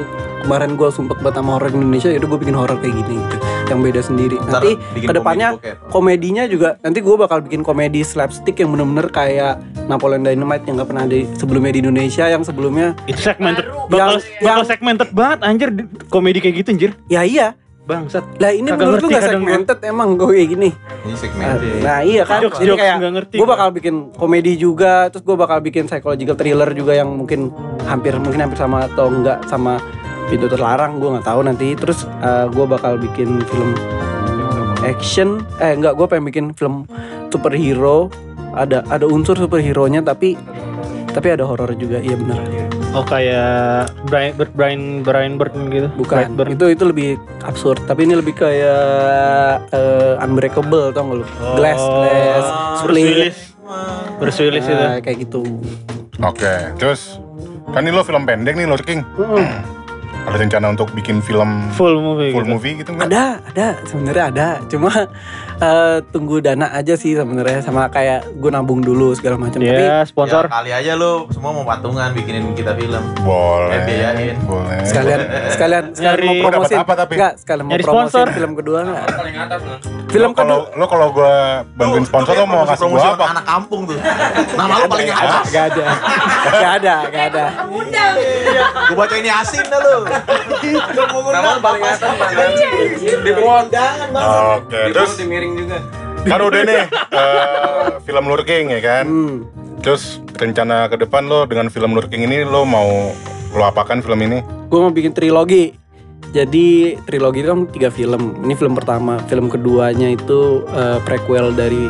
[0.46, 3.80] kemarin gue sumpek banget sama horor Indonesia itu gue bikin horor kayak gini gitu yang
[3.80, 8.60] beda sendiri Ntar nanti ke depannya komedi komedinya juga nanti gue bakal bikin komedi slapstick
[8.60, 13.20] yang bener-bener kayak Napoleon Dynamite yang gak pernah ada sebelumnya di Indonesia yang sebelumnya Itu
[13.22, 13.64] segmented.
[13.64, 13.86] Baru.
[13.88, 16.90] Bakal, Yang- bakal yang- segmented banget anjir di- komedi kayak gitu anjir.
[17.06, 17.48] ya iya
[17.84, 18.24] Bangsat.
[18.38, 19.44] lah ini Kagak menurut lu ngerti gak kadang gua.
[19.46, 20.70] segmented emang gue kayak gini
[21.04, 21.72] Ini segmented.
[21.78, 23.52] Nah iya kan, Jokes- jadi jokes kayak nggak ngerti gue gua.
[23.52, 27.52] bakal bikin komedi juga, terus gue bakal bikin psychological thriller juga yang mungkin
[27.84, 29.76] hampir mungkin hampir sama atau enggak sama
[30.24, 31.68] pintu terlarang, gue nggak tahu nanti.
[31.74, 32.08] Terus
[32.48, 33.76] gue bakal bikin film
[34.82, 36.88] action, eh enggak, gue pengen bikin film
[37.28, 38.08] superhero,
[38.54, 40.38] ada ada unsur superhero nya tapi
[41.14, 42.42] tapi ada horor juga, iya benar.
[42.90, 45.86] Oh kayak Brian Bird, Brian Brian Bird gitu.
[45.94, 46.50] Bukan, Brightburn.
[46.58, 47.08] itu itu lebih
[47.46, 51.26] absurd, tapi ini lebih kayak eh, unbreakable tau gak lu?
[51.54, 52.46] Glass, glass,
[52.82, 53.38] split, Willis.
[54.18, 54.74] Bruce Willis itu.
[54.74, 55.42] Nah, kayak gitu.
[56.22, 57.22] Oke, terus
[57.70, 59.02] kan ini lo film pendek nih lo King.
[60.24, 62.32] Ada rencana untuk bikin film Full movie.
[62.32, 62.50] full gitu.
[62.50, 63.06] movie gitu nggak?
[63.06, 64.48] Ada, ada sebenarnya ada.
[64.66, 64.90] Cuma
[65.58, 69.58] eh, tunggu dana aja sih sebenarnya sama kayak gue nabung dulu segala macam.
[69.58, 70.44] Tapi Ya, sponsor.
[70.44, 73.04] Ya, kali aja lu semua mau patungan bikinin kita film.
[73.20, 73.74] Boleh.
[73.74, 74.36] Eh, biayain.
[74.42, 74.80] Boleh.
[74.82, 77.12] sekalian sekalian sekalian mau promosi apa tapi?
[77.14, 78.26] enggak sekalian mau promosi sponsor.
[78.30, 79.04] film kedua enggak
[79.60, 81.34] Lo film kalau kedua lo kalau gua
[81.74, 83.24] bantuin sponsor lu lo mau kasih gua apa?
[83.34, 83.98] Anak kampung tuh.
[84.54, 85.44] Nama lu paling atas.
[85.50, 85.86] Gak ada
[86.54, 87.44] Gak ada Gak ada
[88.84, 89.96] Gue baca ini asin dah lu.
[91.34, 92.14] Nama lu paling atas.
[94.54, 95.12] Oke, terus
[96.24, 99.04] kan udah nih eh, film lurking ya kan.
[99.04, 99.36] hmm.
[99.84, 103.12] Terus rencana ke depan lo dengan film lurking ini lo mau
[103.52, 104.40] lo apakan film ini?
[104.72, 105.83] Gue mau bikin trilogi
[106.34, 111.86] jadi trilogi itu kan tiga film Ini film pertama Film keduanya itu eh, prequel dari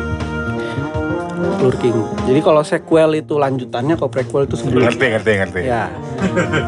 [1.65, 5.59] Lurking Jadi kalau sequel itu lanjutannya Kalau prequel itu sebelum Ngerti, ngerti, ngerti.
[5.65, 5.89] Ya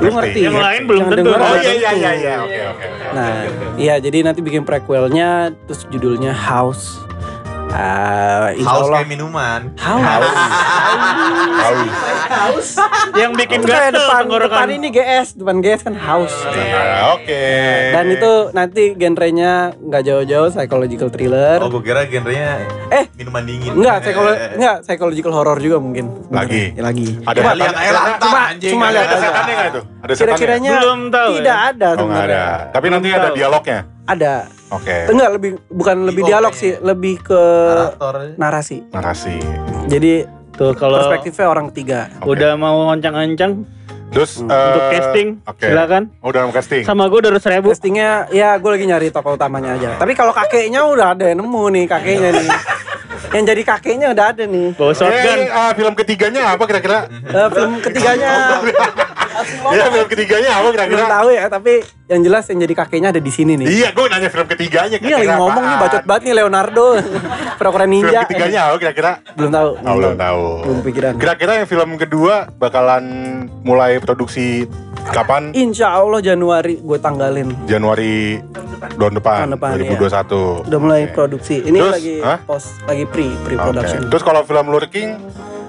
[0.02, 1.30] Lu ngerti Yang lain belum tentu.
[1.38, 2.86] Oh iya iya iya iya oke oke.
[3.08, 3.34] Nah,
[3.80, 7.02] iya jadi nanti bikin prequelnya terus judulnya House.
[8.50, 9.62] Insya Haus kayak minuman.
[9.76, 10.34] House.
[12.28, 12.68] Haus.
[13.14, 14.50] Yang bikin kayak gatel depan tenggorokan.
[14.50, 16.36] depan ini GS, depan GS kan House.
[16.48, 17.44] Ya, Oke.
[17.92, 21.58] Dan itu nanti genrenya nggak jauh-jauh psychological thriller.
[21.60, 23.72] Oh, gue kira genrenya Eh, minuman dingin.
[23.74, 26.06] Enggak, psycholo enggak psychological horror juga mungkin.
[26.30, 26.74] Lagi?
[26.74, 27.08] Ya, lagi.
[27.22, 28.72] Ada Cuma setan- lihat air lantang cuma anjing.
[28.72, 29.22] cuma lihat Ada aja.
[29.24, 29.82] setannya nggak itu?
[29.82, 30.18] Ada setannya?
[30.20, 31.68] Kira-kiranya Belum tahu tidak ya?
[31.68, 32.44] ada Oh ada.
[32.70, 33.80] Tapi nanti ada dialognya.
[34.06, 34.36] Ada.
[34.68, 35.08] Oke.
[35.08, 36.76] Enggak lebih bukan lebih Ego dialog kayaknya.
[36.76, 38.16] sih, lebih ke Narator.
[38.36, 38.78] narasi.
[38.92, 39.36] Narasi.
[39.88, 40.14] Jadi
[40.52, 42.10] Tuh kalau perspektifnya orang ketiga.
[42.18, 42.34] Oke.
[42.34, 43.64] udah mau ngoncang-ngoncang
[44.08, 44.48] Terus Hmm.
[44.48, 45.68] eh, untuk casting, Oke.
[45.68, 46.04] silakan.
[46.24, 46.80] Oh, udah mau casting.
[46.82, 47.70] Sama gue udah seribu.
[47.70, 50.00] Castingnya ya gue lagi nyari tokoh utamanya aja.
[50.00, 52.48] Tapi kalau kakeknya udah ada yang nemu nih kakeknya nih.
[53.28, 54.72] yang jadi kakeknya udah ada nih.
[54.74, 55.38] Bawa shotgun.
[55.38, 57.12] Eh, ah, film ketiganya apa kira-kira?
[57.12, 58.32] Eh, film ketiganya
[59.68, 61.06] Iya, film ketiganya apa belum kira-kira?
[61.08, 61.44] tahu ya.
[61.48, 61.74] Tapi
[62.08, 63.68] yang jelas yang jadi kakeknya ada di sini nih.
[63.68, 64.98] Iya, gue nanya film ketiganya.
[64.98, 66.88] Ini lagi ngomong nih bacot banget nih Leonardo.
[67.58, 68.22] Pura-pura Film ninja.
[68.24, 69.12] ketiganya apa kira-kira?
[69.34, 69.70] Belum tahu.
[69.76, 70.44] Oh, belum tahu.
[70.64, 71.12] Belum pikiran.
[71.16, 73.04] Kira-kira yang film kedua bakalan
[73.62, 74.70] mulai produksi
[75.08, 75.52] kapan?
[75.52, 77.48] Insya Allah Januari gue tanggalin.
[77.66, 78.42] Januari
[78.94, 80.70] tahun depan, Tahun depan, 2021.
[80.70, 81.14] Udah mulai Oke.
[81.14, 81.56] produksi.
[81.60, 82.38] Ini Terus, lagi hah?
[82.40, 84.00] post, lagi pre pre production.
[84.08, 85.10] Terus kalau film Lurking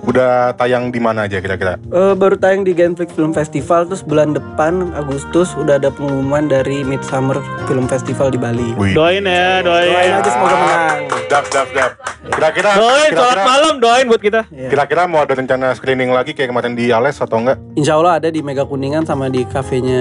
[0.09, 1.77] udah tayang di mana aja kira-kira?
[1.93, 6.81] Eh, baru tayang di Genflix Film Festival terus bulan depan Agustus udah ada pengumuman dari
[6.81, 7.37] Midsummer
[7.69, 8.73] Film Festival di Bali.
[8.75, 8.97] Wih.
[8.97, 9.93] Doain ya, doain.
[9.93, 10.99] Doain aja semoga menang.
[11.29, 11.93] Dap, dap, dap.
[12.29, 14.41] Kira-kira, Doain, sholat kira-kira, malam doain buat kita.
[14.49, 14.69] Iya.
[14.73, 17.61] kira-kira mau ada rencana screening lagi kayak kemarin di Ales atau enggak?
[17.77, 20.01] Insya Allah ada di Mega Kuningan sama di kafenya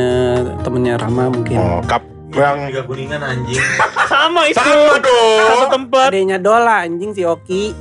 [0.64, 1.60] temennya Rama mungkin.
[1.60, 3.56] Oh, kap yang Tiga kuningan anjing.
[4.12, 4.60] Sama itu.
[4.60, 5.48] sama dong.
[5.48, 6.08] Satu tempat.
[6.12, 7.72] Adanya Dola anjing si Oki.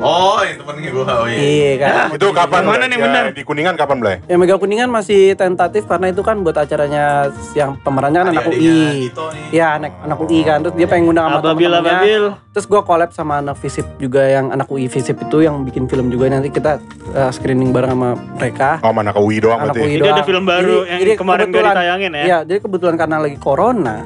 [0.00, 1.02] Oh, yang temennya gue.
[1.02, 1.38] Oh iya.
[1.38, 2.06] Iya kan.
[2.10, 2.62] Itu kapan?
[2.62, 3.24] Mana nih Ya, benar?
[3.30, 4.16] Di Kuningan kapan, Blay?
[4.24, 9.06] Yang Mega Kuningan masih tentatif karena itu kan buat acaranya yang pemerannya kan anak UI.
[9.06, 9.44] Dito nih.
[9.52, 12.00] Ya anak anak UI kan terus dia pengen ngundang sama Ababil, teman-temannya.
[12.00, 12.24] ababil.
[12.50, 16.08] Terus gue collab sama anak Visip juga yang anak UI Visip itu yang bikin film
[16.08, 16.80] juga nanti kita
[17.12, 18.80] uh, screening bareng sama mereka.
[18.80, 19.86] Oh, mana ke UI doang Anak berarti.
[19.86, 20.26] UI Itu ada doang.
[20.26, 22.22] film baru yang kemarin gak kebetulan- ditayangin ya?
[22.22, 23.96] Iya, jadi kebetulan karena lagi corona,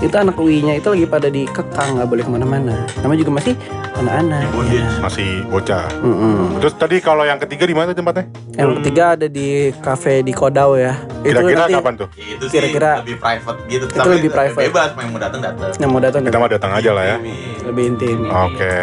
[0.00, 2.72] itu anak UI-nya itu lagi pada dikekang nggak boleh ke mana-mana.
[2.98, 3.52] Namanya juga masih
[3.94, 4.48] anak-anak.
[4.48, 4.92] Bondage.
[4.98, 5.84] Masih bocah.
[6.00, 6.56] Mm-mm.
[6.56, 8.24] Terus tadi kalau yang ketiga di mana tempatnya?
[8.54, 10.96] Yang ketiga ada di cafe di Kodau ya.
[11.20, 12.08] Itu Kira-kira nanti kapan tuh?
[12.14, 13.84] Itu sih Kira-kira- lebih private gitu.
[13.86, 14.64] Itu lebih private.
[14.66, 15.68] Bebas, mau yang mau datang datang.
[15.76, 17.16] yang mau datang Kita mah datang aja lah ya.
[17.62, 18.18] lebih intim.
[18.24, 18.76] Oke.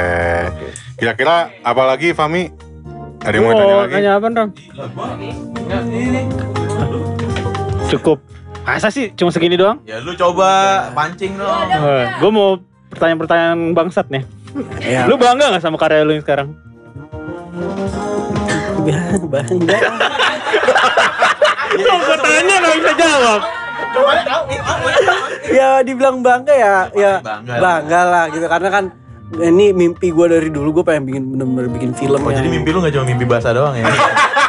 [0.96, 2.54] Kira-kira apa lagi Fami?
[3.20, 3.94] Ada yang mau Oh, tanya lagi?
[3.96, 4.50] nanya apa dong?
[7.88, 8.20] Cukup.
[8.68, 9.80] Masa sih cuma segini doang?
[9.88, 10.48] Ya lu coba
[10.92, 11.68] pancing dong.
[12.20, 12.60] Gue mau
[12.90, 14.28] pertanyaan-pertanyaan bangsat nih.
[14.82, 16.52] Ya, Lu bangga gak sama karya lu yang sekarang?
[19.26, 19.78] bangga.
[21.70, 23.42] Kok gue tanya gak bisa jawab?
[25.48, 27.56] ya dibilang bangga ya, ya Bangga.
[27.58, 28.84] bangga lah gitu karena kan
[29.38, 32.70] ini mimpi gue dari dulu gue pengen bikin bener-bener bikin film Oh, yang jadi mimpi
[32.70, 33.86] lu gak cuma mimpi basah doang ya?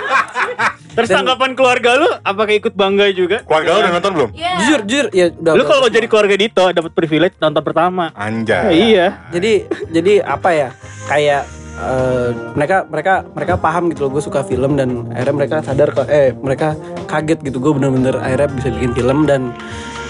[0.98, 3.46] Terus tanggapan keluarga lu apakah ikut bangga juga?
[3.46, 4.30] Keluarga lu udah nonton belum?
[4.34, 8.10] jujur jujur ya udah Lu kalau jadi keluarga Dito dapat privilege nonton pertama.
[8.10, 8.62] Ya, Anjay.
[8.74, 9.06] iya.
[9.30, 9.52] jadi
[9.94, 10.68] jadi apa ya
[11.06, 11.42] kayak
[11.78, 12.28] eh,
[12.58, 16.34] mereka mereka mereka paham gitu loh gue suka film dan akhirnya mereka sadar kok eh
[16.34, 16.74] mereka
[17.06, 19.54] kaget gitu gue bener-bener akhirnya bisa bikin film dan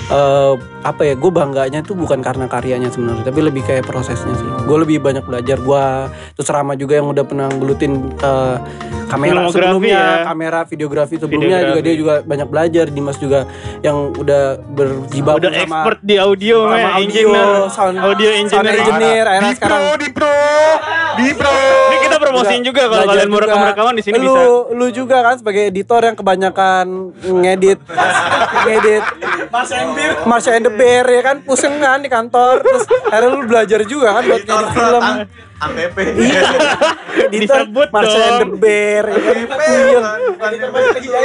[0.09, 0.55] eh,
[0.85, 4.77] apa ya gue bangganya tuh bukan karena karyanya sebenarnya tapi lebih kayak prosesnya sih gue
[4.81, 5.85] lebih banyak belajar gue
[6.39, 8.57] terus Rama juga yang udah pernah gelutin eh,
[9.09, 10.25] kamera Filmografi sebelumnya ya.
[10.29, 11.87] kamera videografi sebelumnya juga Videografi.
[11.89, 13.41] dia juga banyak belajar Dimas juga
[13.81, 18.67] yang udah berjibaku Udah sama expert di audio, sama ya, audio, engineer, sound, audio sound
[18.69, 20.29] engineer, akhirnya Dipro, sekarang Dipro.
[20.29, 21.53] di bro.
[21.89, 23.47] Ini kita promosiin juga kalau Belajar kalian mau juga.
[23.51, 24.45] rekam-rekaman di sini lu, bisa.
[24.75, 26.87] Lu juga kan sebagai editor yang kebanyakan
[27.19, 27.79] ngedit
[28.65, 29.05] ngedit.
[30.29, 31.37] Marsha and the Bear ya kan?
[31.43, 32.63] Pusing kan di kantor.
[32.63, 35.03] Terus akhirnya lu belajar juga kan buat ngedit film.
[35.59, 35.97] ATP.
[36.23, 36.43] Iya.
[37.35, 38.47] editor Disebut Marsha and the.
[38.59, 40.05] Bear puyeng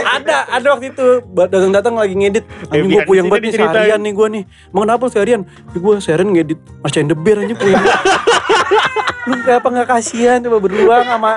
[0.10, 1.08] ada ada waktu itu.
[1.34, 2.44] Datang datang lagi ngedit.
[2.70, 4.44] Anjing gue di puyeng banget nih seharian nih gue nih.
[4.74, 5.42] Emang kenapa seharian?
[5.78, 7.78] Gue seharian ngedit Marsha and the Bear anjing puyeng
[9.24, 11.32] lu kenapa nggak kasihan coba beruang sama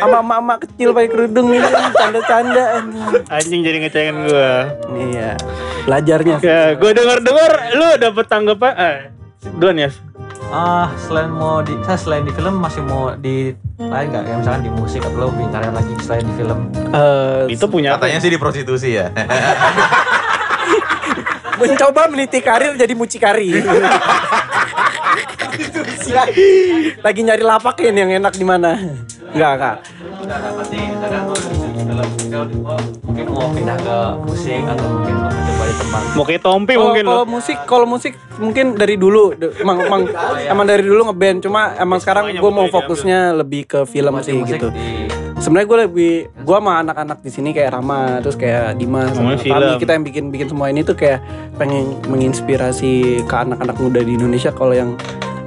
[0.00, 3.04] sama emak-emak kecil pakai kerudung ini canda-canda anjing.
[3.28, 4.52] Anjing jadi ngecengin gua.
[4.96, 5.30] iya
[5.84, 8.96] belajarnya Ya, gua denger-dengar lu dapet tanggapan eh
[9.54, 9.90] duluan ya.
[10.48, 14.62] Ah, selain mau di saya selain di film masih mau di lain nggak kayak misalkan
[14.62, 16.58] di musik atau karya lagi selain di film
[16.92, 18.04] Eh, Itu punya apa?
[18.04, 19.08] Katanya sih di prostitusi ya.
[21.60, 23.50] mencoba meniti karir jadi mucikari
[27.02, 28.76] lagi nyari lapak ini yang enak di mana?
[29.32, 29.76] Enggak enggak.
[33.02, 36.00] Mungkin mau pindah ke musik atau mungkin mau coba di tempat.
[36.16, 39.36] Mau kayak Tompi mungkin kalau musik kalau musik mungkin dari dulu.
[39.60, 40.02] Emang emang
[40.48, 41.44] emang dari dulu ngeband.
[41.44, 44.68] Cuma emang sekarang semuanya gue mau boleh fokusnya lebih ke film sih gitu.
[44.72, 45.11] di
[45.42, 46.12] sebenarnya gue lebih
[46.46, 49.34] gue sama anak-anak di sini kayak Rama terus kayak Dimas sama
[49.76, 51.18] kita yang bikin bikin semua ini tuh kayak
[51.58, 54.94] pengen menginspirasi ke anak-anak muda di Indonesia kalau yang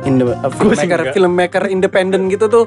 [0.06, 2.66] in the, uh, filmmaker filmmaker independen gitu tuh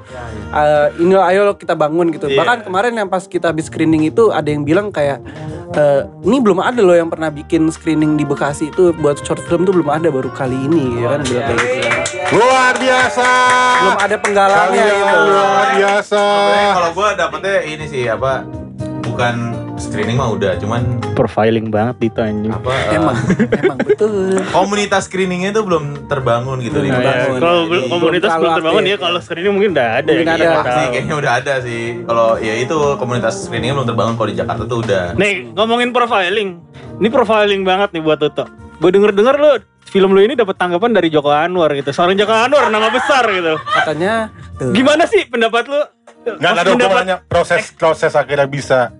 [0.51, 2.39] uh, ini ayo lo kita bangun gitu Iya.
[2.39, 5.22] bahkan kemarin yang pas kita habis screening itu ada yang bilang kayak
[5.70, 9.64] eh, ini belum ada loh yang pernah bikin screening di Bekasi itu buat short film
[9.64, 11.99] tuh belum ada baru kali ini ya kan bilang kayak gitu kan.
[12.34, 13.28] Luar biasa.
[13.78, 16.22] belum ada penggalangnya Kalian gitu luar biasa.
[16.74, 18.32] Kalau gua dapetnya ini sih apa
[19.05, 19.34] bukan
[19.89, 20.80] screening mah udah, cuman
[21.12, 22.53] Profiling banget Dito anjing.
[22.53, 23.16] apa eh, emang
[23.57, 28.97] emang betul komunitas screeningnya itu belum terbangun gitu Nah, ya, kalau komunitas belum terbangun ya
[28.97, 30.34] kalau screening mungkin udah ada Mungkin ya.
[30.36, 30.49] ada.
[30.55, 30.93] Pasti tahu.
[30.93, 31.82] kayaknya udah ada sih.
[32.03, 35.05] Kalau ya itu komunitas screeningnya belum terbangun kalau di Jakarta tuh udah.
[35.14, 36.51] Nih ngomongin profiling,
[36.97, 38.45] ini profiling banget nih buat Toto.
[38.78, 41.89] Gue denger denger lu film lu ini dapat tanggapan dari Joko Anwar gitu.
[41.89, 43.57] Seorang Joko Anwar nama besar gitu.
[43.74, 44.70] katanya tuh.
[44.70, 45.80] Gimana sih pendapat lu?
[46.28, 48.93] Pendapat- nanya proses proses akhirnya bisa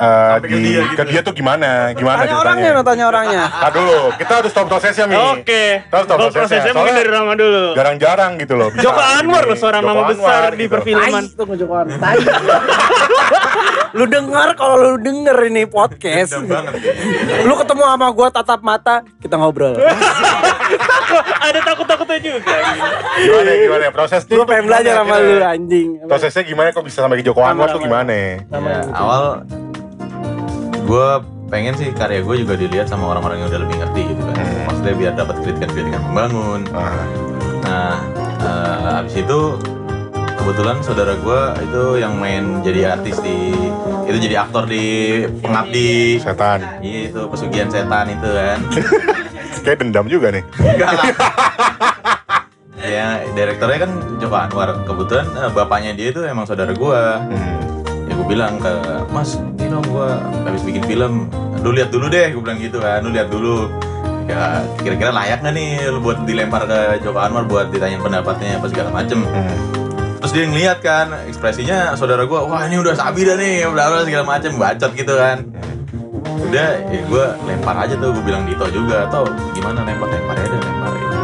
[0.00, 0.96] eh, Sampai ke di dia gitu.
[0.96, 1.70] ke dia tuh gimana?
[1.92, 5.16] Gimana tanya orangnya no, tanya orangnya Nah dulu, kita harus tahu prosesnya Mi.
[5.16, 5.64] Oke.
[5.86, 6.58] Tahu tahu Kalau prosesnya.
[6.64, 7.64] prosesnya mungkin dari Rama dulu.
[7.76, 8.68] Jarang-jarang gitu loh.
[8.72, 10.72] bisa Joko Anwar loh seorang nama Anwar besar di gitu.
[10.72, 11.22] perfilman.
[11.28, 11.98] Tai, tunggu Joko Anwar.
[13.90, 16.38] Lu dengar kalau lu denger ini podcast
[17.42, 19.74] lu ketemu sama gua tatap mata kita ngobrol
[21.50, 22.54] Ada takut-takutnya juga.
[23.18, 27.26] Gimana gimana proses gua pengen belajar sama lu anjing Prosesnya gimana kok bisa sampai ke
[27.26, 28.14] Joko Anwar tuh gimana?
[28.14, 28.38] Ya,
[28.94, 29.42] awal
[30.90, 31.08] gue
[31.46, 34.34] pengen sih karya gue juga dilihat sama orang-orang yang udah lebih ngerti gitu kan.
[34.66, 36.66] Maksudnya biar dapat kritikan-kritikan membangun.
[36.74, 37.06] Ah,
[37.60, 38.02] Nah,
[38.42, 39.40] eh, habis itu
[40.34, 43.54] kebetulan saudara gue itu yang main jadi artis di
[44.10, 46.82] itu jadi aktor di pengabdi setan.
[46.82, 48.58] Iya itu pesugihan setan itu kan.
[49.64, 50.42] Kayak dendam juga nih.
[50.58, 51.06] Enggak lah.
[52.80, 54.82] ya direktornya kan Joko Anwar.
[54.82, 57.02] Kebetulan eh, bapaknya dia itu emang saudara gue.
[57.30, 57.58] Hmm.
[58.20, 58.72] Ya gue bilang ke
[59.16, 60.08] Mas, ini dong gue
[60.44, 61.32] habis bikin film.
[61.64, 63.00] Lu lihat dulu deh, gue bilang gitu kan.
[63.00, 63.72] Lu lihat dulu.
[64.28, 68.68] Ya kira-kira layak nggak nih lu buat dilempar ke Joko Anwar buat ditanyain pendapatnya apa
[68.68, 69.24] segala macem.
[69.24, 69.56] Hmm.
[70.20, 74.04] Terus dia ngeliat kan ekspresinya saudara gue, wah ini udah sabi dah nih, bla bla
[74.04, 75.48] segala macem, bacot gitu kan.
[76.44, 79.24] Udah, ya gue lempar aja tuh, gue bilang Dito juga, atau
[79.56, 81.16] gimana lempar lempar aja deh, lempar gitu.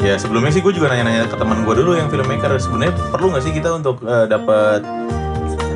[0.00, 3.44] Ya sebelumnya sih gue juga nanya-nanya ke teman gue dulu yang filmmaker, sebenarnya perlu nggak
[3.44, 4.80] sih kita untuk eh, dapat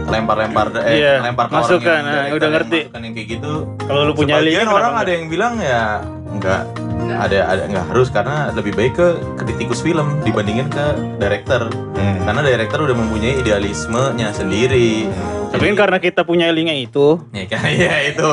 [0.09, 2.79] lempar-lempar eh Iya, lempar ke masukan, orang yang nah, udah ngerti.
[2.83, 3.53] masukan yang kayak gitu.
[3.85, 6.63] Kalau lu punya link orang ada yang bilang ya enggak
[7.09, 9.09] ada ada nggak harus karena lebih baik ke
[9.41, 10.87] kritikus film dibandingin ke
[11.17, 11.73] director.
[11.99, 12.23] Hmm.
[12.29, 15.09] karena director udah mempunyai idealismenya sendiri.
[15.49, 18.33] Tapi kan karena kita punya linknya itu, ya kan ya itu.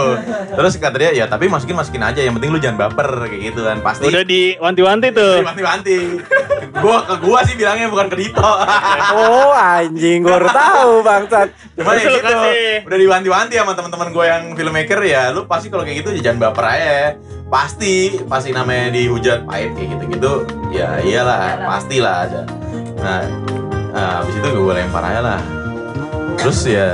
[0.51, 3.63] Terus kata dia ya tapi masukin masukin aja yang penting lu jangan baper kayak gitu
[3.63, 3.79] kan.
[3.79, 5.35] Pasti udah diwanti-wanti tuh.
[5.47, 5.97] wanti-wanti
[6.83, 8.43] gua ke gua sih bilangnya bukan ke Dito.
[9.15, 11.47] Oh anjing gua baru tahu bangsat.
[11.79, 12.83] Cuma ya gitu, kasih.
[12.83, 16.51] udah diwanti-wanti sama teman-teman gue yang filmmaker ya, lu pasti kalau kayak gitu ya jangan
[16.51, 16.99] baper aja.
[17.45, 20.33] Pasti, pasti namanya dihujat pahit kayak gitu-gitu,
[20.73, 22.41] ya iyalah, pastilah ada.
[22.97, 23.21] Nah,
[23.93, 25.41] nah habis itu gue lempar aja lah.
[26.35, 26.89] Terus ya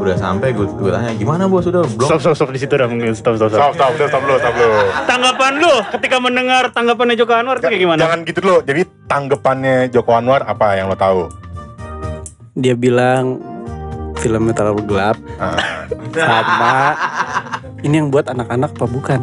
[0.00, 2.08] udah sampai gue, gue tanya gimana bos udah belum?
[2.08, 3.92] Stop stop stop di situ dah mungkin stop stop Stop, stop.
[3.94, 4.70] stop, stop, stop stop lu.
[5.04, 8.00] Tanggapan lu ketika mendengar tanggapannya Joko Anwar itu kayak gimana?
[8.00, 8.58] Jangan gitu dulu.
[8.64, 11.42] Jadi tanggapannya Joko Anwar apa yang lo tahu?
[12.52, 13.40] dia bilang
[14.22, 15.58] filmnya terlalu gelap Ah.
[16.14, 16.74] sama
[17.80, 19.18] ini yang buat anak-anak apa bukan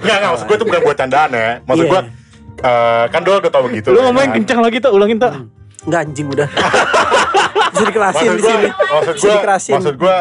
[0.00, 1.50] Enggak, enggak, maksud gue itu bukan buat candaan ya.
[1.62, 1.92] Maksud Iya.
[1.92, 2.00] gue
[2.62, 3.88] eh, kan Dol udah tau begitu.
[3.90, 4.36] Lu ya ngomongin kan?
[4.40, 5.32] kencang lagi tuh, ulangin tuh.
[5.82, 6.48] Enggak anjing udah.
[7.70, 8.68] Bisa dikerasin Maksud di sini.
[8.72, 9.74] maksud dikerasin.
[9.76, 10.16] maksud gua,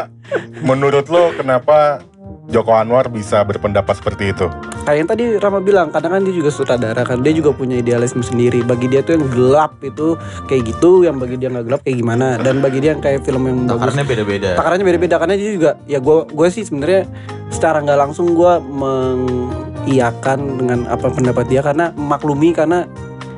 [0.61, 2.03] menurut lo kenapa
[2.50, 4.50] Joko Anwar bisa berpendapat seperti itu?
[4.82, 8.20] Kayak yang tadi Rama bilang, kadang kan dia juga sutradara kan, dia juga punya idealisme
[8.20, 8.62] sendiri.
[8.62, 12.36] Bagi dia tuh yang gelap itu kayak gitu, yang bagi dia nggak gelap kayak gimana.
[12.36, 14.50] Dan bagi dia yang kayak film yang bagus, Takarannya beda-beda.
[14.56, 17.02] takarannya beda-beda karena dia juga ya gue gue sih sebenarnya
[17.50, 22.89] secara nggak langsung gue mengiyakan dengan apa pendapat dia karena maklumi karena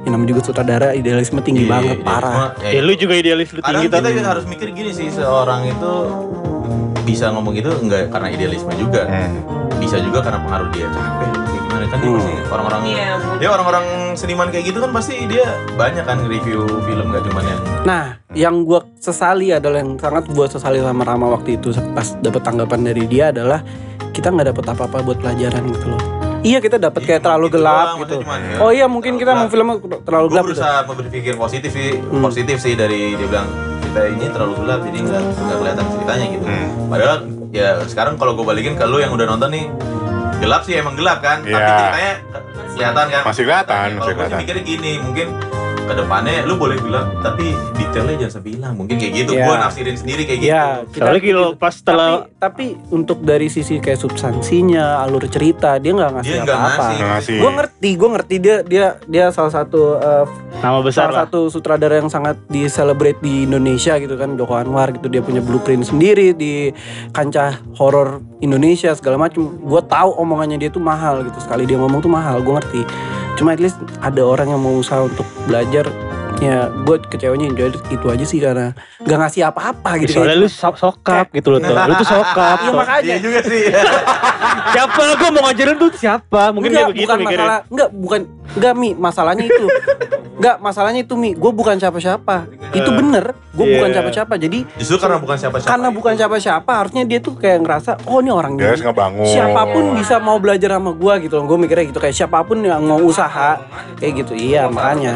[0.02, 2.56] ya namanya juga sutradara idealisme tinggi Iya, banget iya, parah.
[2.64, 4.24] Ya lu juga idealis lu Kadang tinggi kita tapi.
[4.24, 5.94] harus mikir gini sih seorang itu
[7.02, 9.06] bisa ngomong gitu enggak karena idealisme juga.
[9.78, 11.30] Bisa juga karena pengaruh dia capek.
[11.32, 12.16] Kayak gimana kan dia Hmm.
[12.16, 17.06] pasti orang-orang Iya, ya orang-orang seniman kayak gitu kan pasti dia banyak kan review film
[17.10, 21.56] gak cuman yang Nah, yang gue sesali adalah yang sangat gue sesali sama Rama waktu
[21.56, 23.64] itu pas dapat tanggapan dari dia adalah
[24.12, 26.02] kita nggak dapat apa-apa buat pelajaran gitu loh.
[26.42, 28.16] Iya kita dapat kayak terlalu Gitu gelap doang, gitu.
[28.20, 30.50] cuman, ya, Oh iya mungkin terlalu kita mau filmnya terlalu gue gelap gitu.
[30.52, 32.22] berusaha berpikir positif sih Hmm.
[32.22, 33.48] positif sih dari dia bilang
[33.92, 36.68] kita ini terlalu gelap jadi nggak nggak kelihatan ceritanya gitu Hmm.
[36.88, 37.16] padahal
[37.52, 39.68] ya sekarang kalau gue balikin ke lu yang udah nonton nih
[40.40, 41.68] gelap sih emang gelap kan tapi Iya.
[41.76, 44.40] ceritanya ke- kelihatan kan Masih kelihatan, Kalau masih kelihatan.
[44.40, 45.28] mikirnya gini mungkin
[45.82, 48.74] ke depannya lu boleh gelap tapi detailnya jangan sampai hilang.
[48.74, 49.46] Mungkin kayak gitu Iya.
[49.46, 50.50] gue nafsirin sendiri kayak gitu.
[50.50, 55.76] Iya, kita- Soalnya kalau pas setelah tapi, tapi untuk dari sisi kayak substansinya, alur cerita
[55.78, 56.86] dia nggak ngasih apa-apa.
[57.28, 60.26] Gue ngerti, gue ngerti dia dia dia salah satu uh,
[60.60, 61.22] nama besar salah lah.
[61.26, 65.08] satu sutradara yang sangat di celebrate di Indonesia gitu kan Joko Anwar gitu.
[65.08, 66.72] Dia punya blueprint sendiri di
[67.12, 71.38] kancah horor Indonesia segala macam gue tahu omongannya dia tuh mahal gitu.
[71.38, 72.82] Sekali dia ngomong tuh mahal gue ngerti
[73.42, 75.90] cuma at least ada orang yang mau usaha untuk belajar
[76.38, 80.74] ya gue kecewanya jadi itu aja sih karena nggak ngasih apa-apa gitu Soalnya lu so-
[80.76, 81.70] sokap gitu loh tuh.
[81.70, 82.58] Lu tuh sokap.
[82.60, 83.62] Iya makanya Iya juga sih
[84.74, 86.50] Siapa gua mau ngajarin tuh siapa?
[86.50, 87.38] Mungkin enggak, kayak begitu bukan mikirnya.
[87.42, 88.20] masalah enggak bukan
[88.52, 89.66] enggak mi masalahnya itu
[90.42, 91.32] enggak masalahnya itu mi.
[91.32, 92.50] Gue bukan siapa-siapa.
[92.74, 93.38] Itu bener.
[93.52, 93.74] Gue Iya.
[93.78, 94.34] bukan siapa-siapa.
[94.36, 98.32] Jadi justru karena bukan siapa-siapa karena bukan siapa-siapa harusnya dia tuh kayak ngerasa oh ini
[98.32, 99.28] orang Dia ngebangun.
[99.28, 101.46] siapa pun bisa mau belajar sama gue gitu loh.
[101.46, 102.02] Gue mikirnya gitu.
[102.02, 103.62] Kayak siapa pun yang mau usaha
[103.96, 104.34] kayak gitu.
[104.34, 105.14] Iya makanya.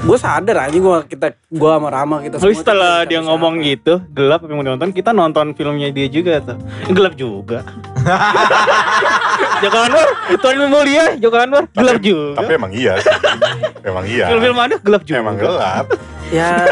[0.00, 4.02] Gue sadar aja gue kita gue sama Rama kita Lalu semua setelah dia ngomong gitu,
[4.10, 6.56] gelap yang mau nonton, kita nonton filmnya dia juga tuh.
[6.82, 7.62] Eh, Gelap juga.
[9.60, 12.38] Joko Anwar, Tuan Mulia, Joko Anwar, gelap juga.
[12.38, 13.10] Tapi emang iya sih.
[13.82, 14.24] emang iya.
[14.28, 15.18] Film-film mana gelap juga.
[15.18, 15.84] Emang gelap.
[16.28, 16.50] ya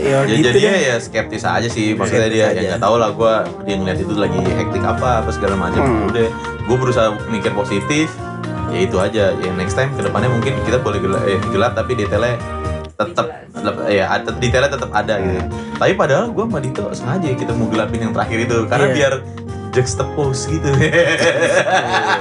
[0.00, 2.56] ya Ya, gitu jadinya deh ya skeptis aja sih maksudnya Skeptis dia aja.
[2.56, 6.08] ya nggak tahu lah gue dia ngeliat itu lagi hektik apa apa segala macam Hmm.
[6.08, 6.24] udah
[6.64, 8.08] gue berusaha mikir positif
[8.68, 11.92] ya itu aja ya next time ke depannya mungkin kita boleh gelap, eh, gelap tapi
[11.94, 12.40] detailnya
[12.94, 13.26] tetap
[13.86, 15.36] ya ada- detailnya tetap ada gitu
[15.74, 18.94] tapi padahal gue sama Dito sengaja kita mau gelapin yang terakhir itu karena Iya.
[18.94, 19.12] biar
[19.78, 20.68] juxtapose gitu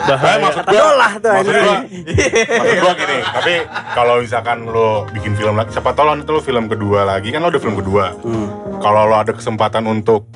[0.07, 3.17] Nah, maksud kata gua, Dolah tuh maksud gua, maksud gua gini.
[3.37, 3.53] Tapi
[3.91, 7.43] kalau misalkan lo bikin film lagi, siapa tahu lo nanti lo film kedua lagi kan
[7.43, 8.15] lo udah film kedua.
[8.23, 8.47] Hmm.
[8.79, 10.29] Kalau lo ada kesempatan untuk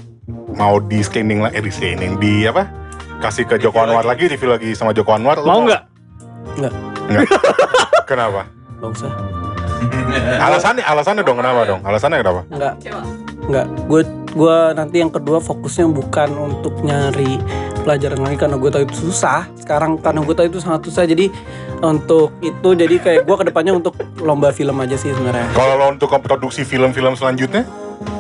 [0.58, 2.68] mau di screening lah, eh di screening di apa?
[3.22, 5.40] Kasih ke Joko Anwar lagi, review lagi sama Joko Anwar.
[5.46, 5.82] Mau nggak?
[6.58, 6.74] Nggak.
[8.10, 8.50] Kenapa?
[8.82, 9.12] Gak usah
[10.22, 11.82] Alasannya, alasannya dong kenapa dong?
[11.82, 12.42] Alasannya kenapa?
[12.54, 12.74] Enggak.
[13.50, 13.66] Enggak.
[13.90, 14.02] Gue
[14.34, 17.38] gua nanti yang kedua fokusnya bukan untuk nyari
[17.82, 19.50] pelajaran lagi karena gue tahu itu susah.
[19.58, 21.04] Sekarang karena gue tahu itu sangat susah.
[21.10, 21.34] Jadi
[21.82, 25.50] untuk itu jadi kayak gue ke depannya untuk lomba film aja sih sebenarnya.
[25.58, 27.66] Kalau untuk produksi film-film selanjutnya,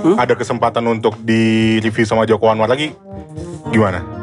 [0.01, 0.18] Hmm?
[0.18, 2.93] ada kesempatan untuk di review sama Joko Anwar lagi,
[3.70, 4.21] gimana?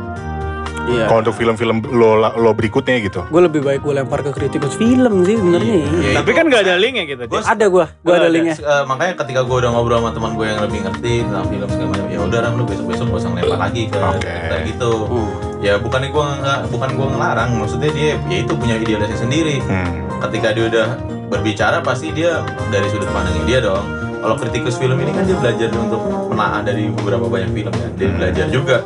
[0.88, 1.04] Iya.
[1.04, 3.20] Kalau untuk film-film lo lo berikutnya gitu.
[3.24, 5.74] Gue lebih baik gue lempar ke kritikus film sih sebenarnya.
[5.78, 6.38] Iya, Tapi itu.
[6.38, 7.22] kan nggak ada linknya gitu.
[7.26, 8.54] Gua- Ada gue, gue ada linknya.
[8.56, 11.88] Eh, makanya ketika gue udah ngobrol sama teman gue yang lebih ngerti tentang film segala
[11.90, 15.28] macam ya udah ram lu besok besok gak usah ngelempar lagi ke kita gitu Hmm.
[15.58, 19.92] ya bukannya gue nggak bukan gue ngelarang maksudnya dia ya itu punya idealisnya sendiri Hmm.
[20.20, 20.86] ketika dia udah
[21.28, 23.84] berbicara pasti dia dari sudut pandangnya dia dong
[24.18, 28.08] kalau kritikus film ini kan dia belajar untuk menelaah dari beberapa banyak film kan dia
[28.08, 28.76] belajar juga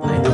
[0.00, 0.28] nah itu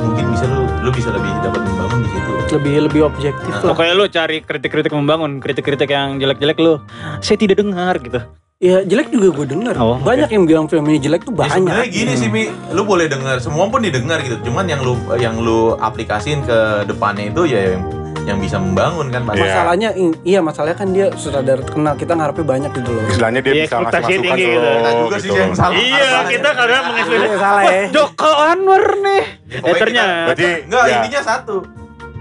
[0.87, 3.75] lu bisa lebih dapat membangun di situ Lebih lebih objektif lah.
[3.75, 6.79] Pokoknya lu cari kritik-kritik membangun, kritik-kritik yang jelek-jelek lu.
[7.19, 8.23] Saya tidak dengar gitu.
[8.57, 9.75] Ya jelek juga gue denger.
[9.77, 11.59] Oh, Banyak yang bilang film ini jelek tuh Ya banyak.
[11.61, 14.39] sebenarnya gini sih Mi, lu boleh dengar, semua pun didengar gitu.
[14.41, 17.83] Cuman yang lu yang lu aplikasiin ke depannya itu ya yang,
[18.27, 19.39] yang bisa membangun kan pasti.
[19.39, 19.47] Iya.
[19.49, 19.89] Masalahnya
[20.27, 23.03] iya masalahnya kan dia sutradara terkenal kita ngarepnya banyak gitu loh.
[23.07, 24.59] Istilahnya dia Iya, bisa ngasih masukan gitu.
[24.59, 25.39] Kita juga sih gitu.
[25.39, 25.77] yang salah.
[25.79, 27.83] Iya, kita kadang Iya, salah ya.
[27.95, 29.23] Joko Anwar nih.
[29.47, 31.57] Ya, Eh ternyata Berarti Enggak, ya, intinya satu.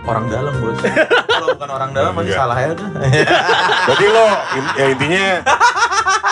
[0.06, 0.78] Orang dalam, Bos.
[1.36, 2.38] Kalau bukan orang dalam masih Iya.
[2.38, 2.88] salah ya udah.
[3.88, 5.26] berarti lo in- ya intinya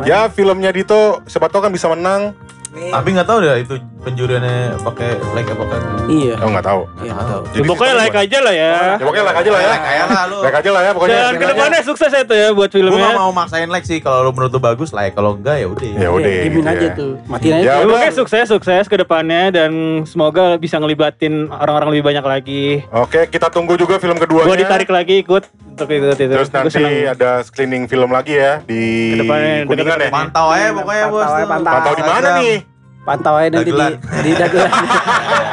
[0.03, 2.33] ya filmnya Dito siapa tahu kan bisa menang.
[2.69, 5.81] Tapi nggak tahu deh itu penjuriannya pakai like apa kan.
[6.07, 6.35] Iya.
[6.39, 6.81] Oh nggak tahu.
[7.01, 7.43] Iya nggak tahu.
[7.49, 8.73] Ya, pokoknya like aja lah ya.
[8.95, 9.69] Ya pokoknya like aja lah ya.
[9.69, 10.39] Like aja lah lu.
[10.39, 11.17] Like aja lah ya pokoknya.
[11.19, 13.09] Dan ke depannya sukses ya tuh ya buat Gue filmnya.
[13.09, 15.89] gak mau maksain like sih kalau lu menurut lu bagus like kalau enggak ya udah.
[15.91, 16.29] Ya udah.
[16.29, 16.93] Iya, Dimin gitu aja ya.
[16.95, 17.13] tuh.
[17.27, 17.59] Matiin aja.
[17.59, 17.85] Ya Ya, udah.
[17.89, 19.71] pokoknya sukses sukses ke depannya dan
[20.05, 22.65] semoga bisa ngelibatin orang-orang lebih banyak lagi.
[22.93, 24.45] Oke, kita tunggu juga film keduanya.
[24.45, 26.27] Gua ditarik lagi ikut untuk ikut itu.
[26.29, 30.11] Terus nanti ada screening film lagi ya di Ke depannya, Kuningan ya.
[30.11, 31.47] Pantau aja pokoknya Pantau bos.
[31.47, 31.73] pantau.
[31.73, 32.57] Pantau di mana nih?
[33.01, 33.93] Pantau aja nanti di Dagelan.
[34.21, 34.69] di dagelan.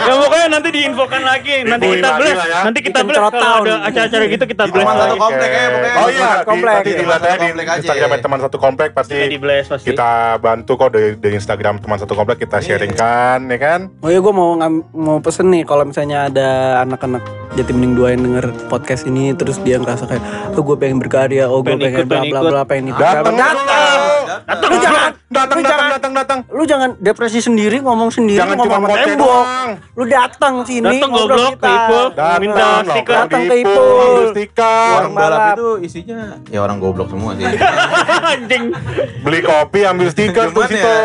[0.05, 1.55] Ya pokoknya nanti diinfokan lagi.
[1.63, 2.37] Nanti Diinfoin kita blast.
[2.45, 2.59] ya.
[2.61, 5.95] Nanti kita blast kalau ada acara-acara gitu kita Di blast teman satu komplek ya pokoknya.
[5.95, 6.73] Oh iya, di, Komplek.
[6.75, 7.73] nanti dilihat aja di aja.
[7.79, 9.85] Instagram teman satu komplek pasti Kita di blast pasti.
[9.87, 13.79] kita bantu kok dari, dari Instagram teman satu komplek kita sharingkan ya kan.
[13.97, 16.49] Oh iya gue mau ngam- mau pesen nih kalau misalnya ada
[16.81, 17.23] anak-anak
[17.55, 21.47] Jati Bening dua yang denger podcast ini terus dia ngerasa kayak oh gue pengen berkarya,
[21.47, 22.99] oh gue Pengen bla bla bla pengen ikut.
[22.99, 23.99] Datang datang.
[24.43, 26.39] datang Lu jangan datang datang datang datang.
[26.51, 29.43] lu jangan depresi sendiri ngomong sendiri Jangan ngomong cuma sama tembok.
[29.95, 31.75] Lu datang sini Datang ngobrol ke kita.
[32.43, 33.15] Minta stiker.
[33.15, 36.19] Datang ke Ipul, stiker, Warung balap itu isinya
[36.51, 37.47] ya orang goblok semua sih.
[38.35, 38.63] Anjing.
[39.23, 40.95] beli kopi, ambil stiker tuh situ.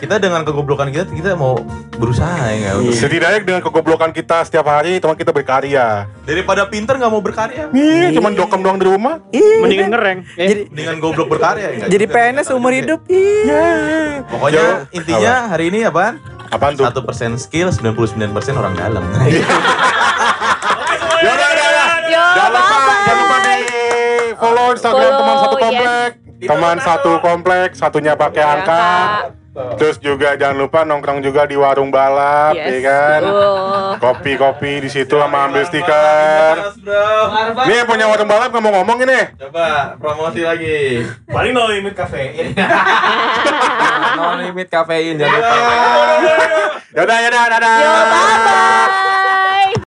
[0.00, 1.60] Kita dengan kegoblokan kita kita mau
[1.94, 2.74] berusaha ya nggak?
[2.80, 6.08] Untuk- Setidaknya dengan kegoblokan kita setiap hari, teman kita berkarya.
[6.24, 7.68] Daripada pinter nggak mau berkarya.
[7.68, 9.20] Nih, cuman dokem doang di rumah.
[9.28, 9.60] Iya.
[9.60, 10.18] Mendingan ngereng.
[10.34, 12.70] Eh, Jadi Dengan goblok berkarya ya jadi juga, PNS juga.
[12.72, 13.00] hidup.
[13.06, 13.68] Iya.
[14.26, 16.16] Pokoknya Yo, intinya hari ini apaan?
[16.48, 16.88] Apaan tuh?
[16.88, 19.04] Satu persen skill, 99% orang dalam.
[19.20, 19.44] Ya.
[21.20, 21.32] Yo,
[22.32, 23.56] Jangan lupa, di
[24.34, 26.10] follow Instagram Follow, teman satu komplek.
[26.40, 28.82] Teman satu komplek, satunya pakai angka.
[29.76, 32.68] Terus juga jangan lupa nongkrong juga di warung balap, Yes.
[32.68, 33.20] ya kan?
[33.22, 33.90] betul.
[33.98, 36.54] Kopi-kopi di situ sama ambil stiker.
[37.64, 39.20] Nih yang punya warung balap nggak mau ngomong ini.
[39.36, 41.04] Coba promosi lagi.
[41.26, 42.52] paling no limit kafein.
[44.10, 45.56] No limit kafein jangan lupa.
[46.90, 47.76] Yaudah, yaudah, dadah.
[47.78, 49.18] Yo, bye-bye.